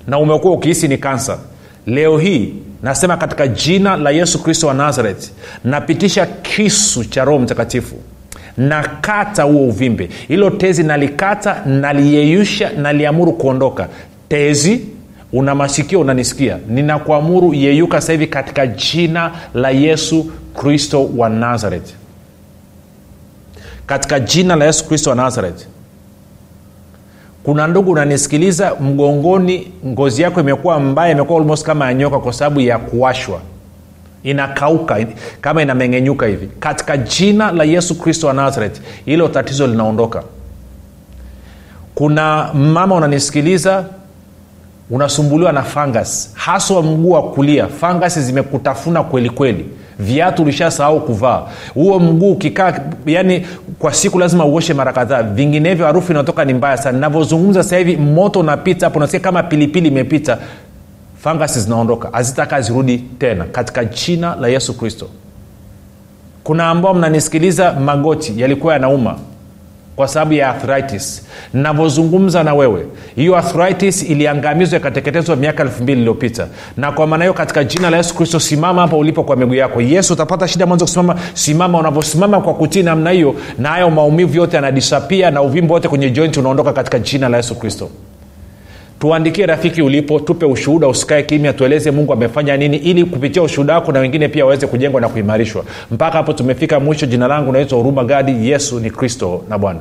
Na 0.07 0.19
umekuwa 0.19 0.53
ukihisi 0.53 0.89
ni 0.89 0.99
kansa. 0.99 1.39
Leo 1.87 2.19
hii 2.19 2.55
nasema 2.83 3.17
katika 3.17 3.49
jina 3.49 3.97
la 3.97 4.11
yesu 4.11 4.43
kristo 4.43 4.67
wa 4.67 4.75
nazareth 4.75 5.31
napitisha 5.65 6.27
kisu 6.27 7.05
cha 7.05 7.25
roho 7.25 7.39
mtakatifu 7.39 7.97
nakata 8.57 9.43
huo 9.43 9.63
uvimbe. 9.67 10.09
Hilo 10.29 10.51
tezi 10.51 10.83
nalikata 10.83 11.63
naliyeyusha 11.67 12.71
naliamuru 12.71 13.33
kuondoka. 13.33 13.89
Tezi 14.29 14.81
una 15.33 15.55
masikio 15.55 16.01
unanisikia. 16.01 16.59
Ninakuamuru 16.69 17.55
yeyuka 17.55 18.01
sasa 18.01 18.13
hivi 18.13 18.27
katika 18.27 18.67
jina 18.67 19.33
la 19.55 19.71
yesu 19.71 20.33
kristo 20.61 21.11
wa 21.17 21.29
nazareth. 21.29 21.91
Katika 23.87 24.21
jina 24.21 24.57
la 24.57 24.65
yesu 24.65 24.89
kristo 24.89 25.11
wa 25.11 25.17
nazareth 25.17 25.67
kuna 27.43 27.67
ndugu 27.67 27.91
unanisikiliza 27.91 28.75
mgongoni 28.81 29.73
ngozi 29.87 30.23
yako 30.23 30.41
imekuwa 30.41 30.81
mbaya 30.81 31.13
imekuwa 31.13 31.39
almost 31.41 31.67
kama 31.67 31.87
ya 31.87 31.95
nyoka 31.95 32.19
kwa 32.19 32.33
sababu 32.33 32.61
ya 32.61 32.79
kuwashwa. 32.79 33.41
Inakauka 34.23 35.07
kama 35.41 35.63
inameng'enyuka 35.63 36.27
hivi. 36.27 36.49
Katika 36.61 36.97
jina 36.97 37.53
la 37.53 37.65
yesu 37.65 37.99
kristo 37.99 38.27
wa 38.27 38.33
nazareth 38.33 38.81
hilo 39.05 39.29
tatizo 39.29 39.67
linaondoka. 39.67 40.23
Kuna 41.95 42.51
mama 42.55 42.95
unanisikiliza 42.95 43.85
unasumbuliwa 44.91 45.53
na 45.53 45.63
fangas 45.63 46.31
haswa 46.35 46.83
mguu 46.83 47.11
wa 47.11 47.23
kulia 47.23 47.67
fangasi 47.69 48.23
zimekutafuna 48.23 49.03
kweli 49.03 49.31
kweli 49.31 49.67
viatu 50.01 50.43
ulishasahau 50.43 51.01
kuvaa. 51.01 51.43
Huo 51.75 51.99
mguu 52.01 52.33
ukikaa 52.33 52.81
yani 53.07 53.47
kwa 53.79 53.95
siku 53.95 54.19
lazima 54.19 54.45
uoshe 54.45 54.75
mara 54.75 54.93
kadhaa. 54.93 55.23
Vinginevyo 55.23 55.87
harufu 55.87 56.13
inayotoka 56.13 56.45
ni 56.45 56.55
mbaya 56.55 56.77
sana. 56.77 56.99
Navyozungumza 56.99 57.63
sasa 57.63 57.77
hivi 57.79 57.97
moto 57.97 58.41
unapita 58.41 58.87
hapo 58.87 58.99
unasikia 58.99 59.21
kama 59.21 59.43
pilipili 59.43 59.89
imepita. 59.89 60.39
Fangasi 61.19 61.61
zinaondoka 61.61 62.09
hazitaka 62.13 62.61
zirudi 62.61 62.99
tena 62.99 63.45
katika 63.45 63.85
jina 63.85 64.37
la 64.37 64.49
yesu 64.49 64.79
kristo. 64.79 65.07
Kuna 66.45 66.67
ambao 66.69 66.95
mnanisikiliza 66.95 67.73
magoti 67.73 68.41
yalikuwa 68.41 68.73
yanauma 68.73 69.19
kwa 70.01 70.09
sababu 70.09 70.33
ya 70.33 70.49
arthritis. 70.49 71.23
Navyozungumza 71.55 72.43
na 72.43 72.55
wewe 72.55 72.87
hiyo 73.17 73.37
arthritis 73.37 74.03
iliangamizwa 74.03 74.79
ikateketezwa 74.79 75.37
miaka 75.37 75.63
elfu 75.63 75.83
mbili 75.83 75.99
iliyopita. 76.01 76.47
Na 76.77 76.93
kwa 76.93 77.07
maana 77.07 77.25
hiyo 77.25 77.35
katika 77.35 77.65
jina 77.65 77.91
la 77.91 77.97
yesu 77.97 78.15
kristo 78.15 78.41
simama 78.41 78.83
hapa 78.83 78.97
ulipo 78.97 79.23
kwa 79.23 79.37
miguu 79.37 79.55
yako. 79.55 79.81
Yesu 79.81 80.13
utapata 80.13 80.49
shida 80.49 80.67
mwanzo 80.67 80.85
kusimama. 80.85 81.17
Simama 81.35 81.79
unavyosimama 81.79 82.41
kwa 82.41 82.55
kutii 82.55 82.83
namna 82.83 83.11
hiyo 83.11 83.35
na 83.59 83.69
hayo 83.69 83.91
maumivu 83.91 84.37
yote 84.37 84.57
yanadisapia 84.57 85.31
na 85.31 85.43
uvimbo 85.43 85.75
wote 85.75 85.89
kwenye 85.89 86.11
joint 86.11 86.37
unaondoka 86.37 86.73
katika 86.73 86.99
jina 86.99 87.29
la 87.29 87.37
yesu 87.37 87.55
kristo 87.55 87.89
tuandikie 89.01 89.47
rafiki 89.47 89.83
ulipo 89.83 90.21
tupe 90.21 90.47
ushuhuda 90.47 90.89
usikae 90.89 91.23
kimya 91.23 91.53
tueleze 91.53 91.91
mungu 91.91 92.13
amefanya 92.13 92.57
nini 92.57 92.77
ili 92.77 93.05
kupitia 93.05 93.43
ushuhuda 93.43 93.75
wako 93.75 93.93
na 93.93 94.01
wengine 94.01 94.29
pia 94.29 94.45
waweze 94.45 94.67
kujengwa 94.67 95.01
na 95.01 95.09
kuimarishwa. 95.09 95.65
Mpaka 95.91 96.17
hapo 96.19 96.33
tumefika 96.33 96.81
mwisho. 96.81 97.07
Jina 97.07 97.29
langu 97.29 97.53
naitwa 97.53 97.79
huruma 97.79 98.05
gadi. 98.05 98.51
Yesu 98.51 98.81
ni 98.81 98.91
kristo 98.91 99.45
na 99.49 99.59
bwana. 99.59 99.81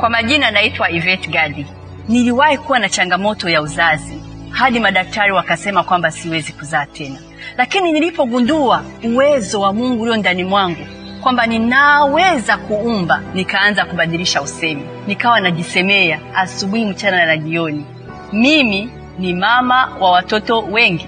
Kwa 0.00 0.10
majina 0.10 0.50
naitwa 0.50 0.90
ivet 0.90 1.30
gadi. 1.30 1.66
Niliwahi 2.08 2.58
kuwa 2.58 2.78
na 2.78 2.88
changamoto 2.88 3.48
ya 3.48 3.62
uzazi 3.62 4.14
hadi 4.50 4.80
madaktari 4.80 5.32
wakasema 5.32 5.82
kwamba 5.84 6.10
siwezi 6.10 6.52
kuzaa 6.52 6.86
tena. 6.86 7.18
Lakini 7.56 7.92
nilipogundua 7.92 8.82
uwezo 9.04 9.60
wa 9.60 9.72
mungu 9.72 10.02
ulio 10.02 10.16
ndani 10.16 10.44
mwangu 10.44 10.86
kwamba 11.18 11.46
ninaweza 11.46 12.56
kuumba 12.56 13.22
nikaanza 13.34 13.84
kubadilisha 13.84 14.42
usemi. 14.42 14.82
Nikawa 15.06 15.40
najisemea 15.40 16.20
asubuhi 16.34 16.84
mchana 16.86 17.26
na 17.26 17.36
jioni. 17.36 17.84
Mimi 18.32 18.90
ni 19.18 19.34
mama 19.34 19.88
wa 20.00 20.10
watoto 20.10 20.60
wengi. 20.60 21.06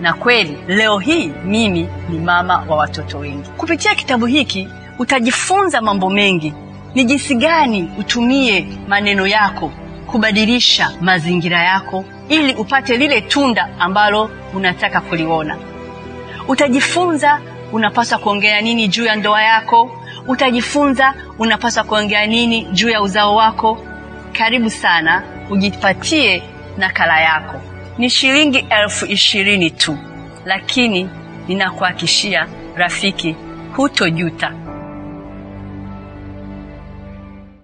Na 0.00 0.12
kweli 0.12 0.58
leo 0.68 0.98
hii 0.98 1.32
mimi 1.44 1.88
ni 2.08 2.18
mama 2.18 2.64
wa 2.68 2.76
watoto 2.76 3.18
wengi. 3.18 3.50
Kupitia 3.56 3.94
kitabu 3.94 4.26
hiki 4.26 4.68
utajifunza 4.98 5.80
mambo 5.80 6.10
mengi. 6.10 6.54
Ni 6.94 7.04
jinsi 7.04 7.34
gani 7.34 7.90
utumie 7.98 8.66
maneno 8.88 9.26
yako 9.26 9.72
kubadilisha 10.06 10.90
mazingira 11.00 11.62
yako 11.62 12.04
ili 12.28 12.54
upate 12.54 12.96
lile 12.96 13.20
tunda 13.20 13.68
ambalo 13.78 14.30
unataka 14.54 15.00
kuliona. 15.00 15.56
Utajifunza 16.48 17.40
unapaswa 17.72 18.18
kuongea 18.18 18.60
nini 18.60 18.88
juu 18.88 19.04
ya 19.04 19.16
ndoa 19.16 19.42
yako? 19.42 19.90
Utajifunza 20.28 21.14
unapaswa 21.38 21.84
kuongea 21.84 22.26
nini 22.26 22.64
juu 22.64 22.88
ya 22.88 23.02
uzao 23.02 23.36
wako? 23.36 23.78
Karibu 24.32 24.70
sana 24.70 25.22
ujipatie 25.50 26.42
nakala 26.78 27.20
yako. 27.20 27.54
Ni 27.98 28.10
shilingi 28.10 28.66
elfu 28.70 29.06
ishirini 29.06 29.70
tu 29.70 29.98
lakini 30.44 31.08
ninakuhakishia 31.48 32.46
rafiki 32.76 33.36
hutojuta. 33.76 34.52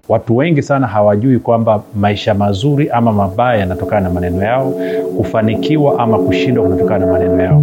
Watu 0.09 0.37
wengi 0.37 0.63
sana 0.63 0.87
hawajui 0.87 1.39
kwamba 1.39 1.83
maisha 1.95 2.35
mazuri 2.35 2.91
ama 2.91 3.13
mabaya 3.13 3.61
yanatokana 3.61 4.01
na 4.01 4.11
maneno 4.11 4.43
yao 4.45 4.75
kufanikiwa 5.17 5.99
ama 5.99 6.19
kushindwa 6.19 6.65
kunatokana 6.65 7.07
na 7.07 7.13
maneno 7.13 7.43
yao 7.43 7.63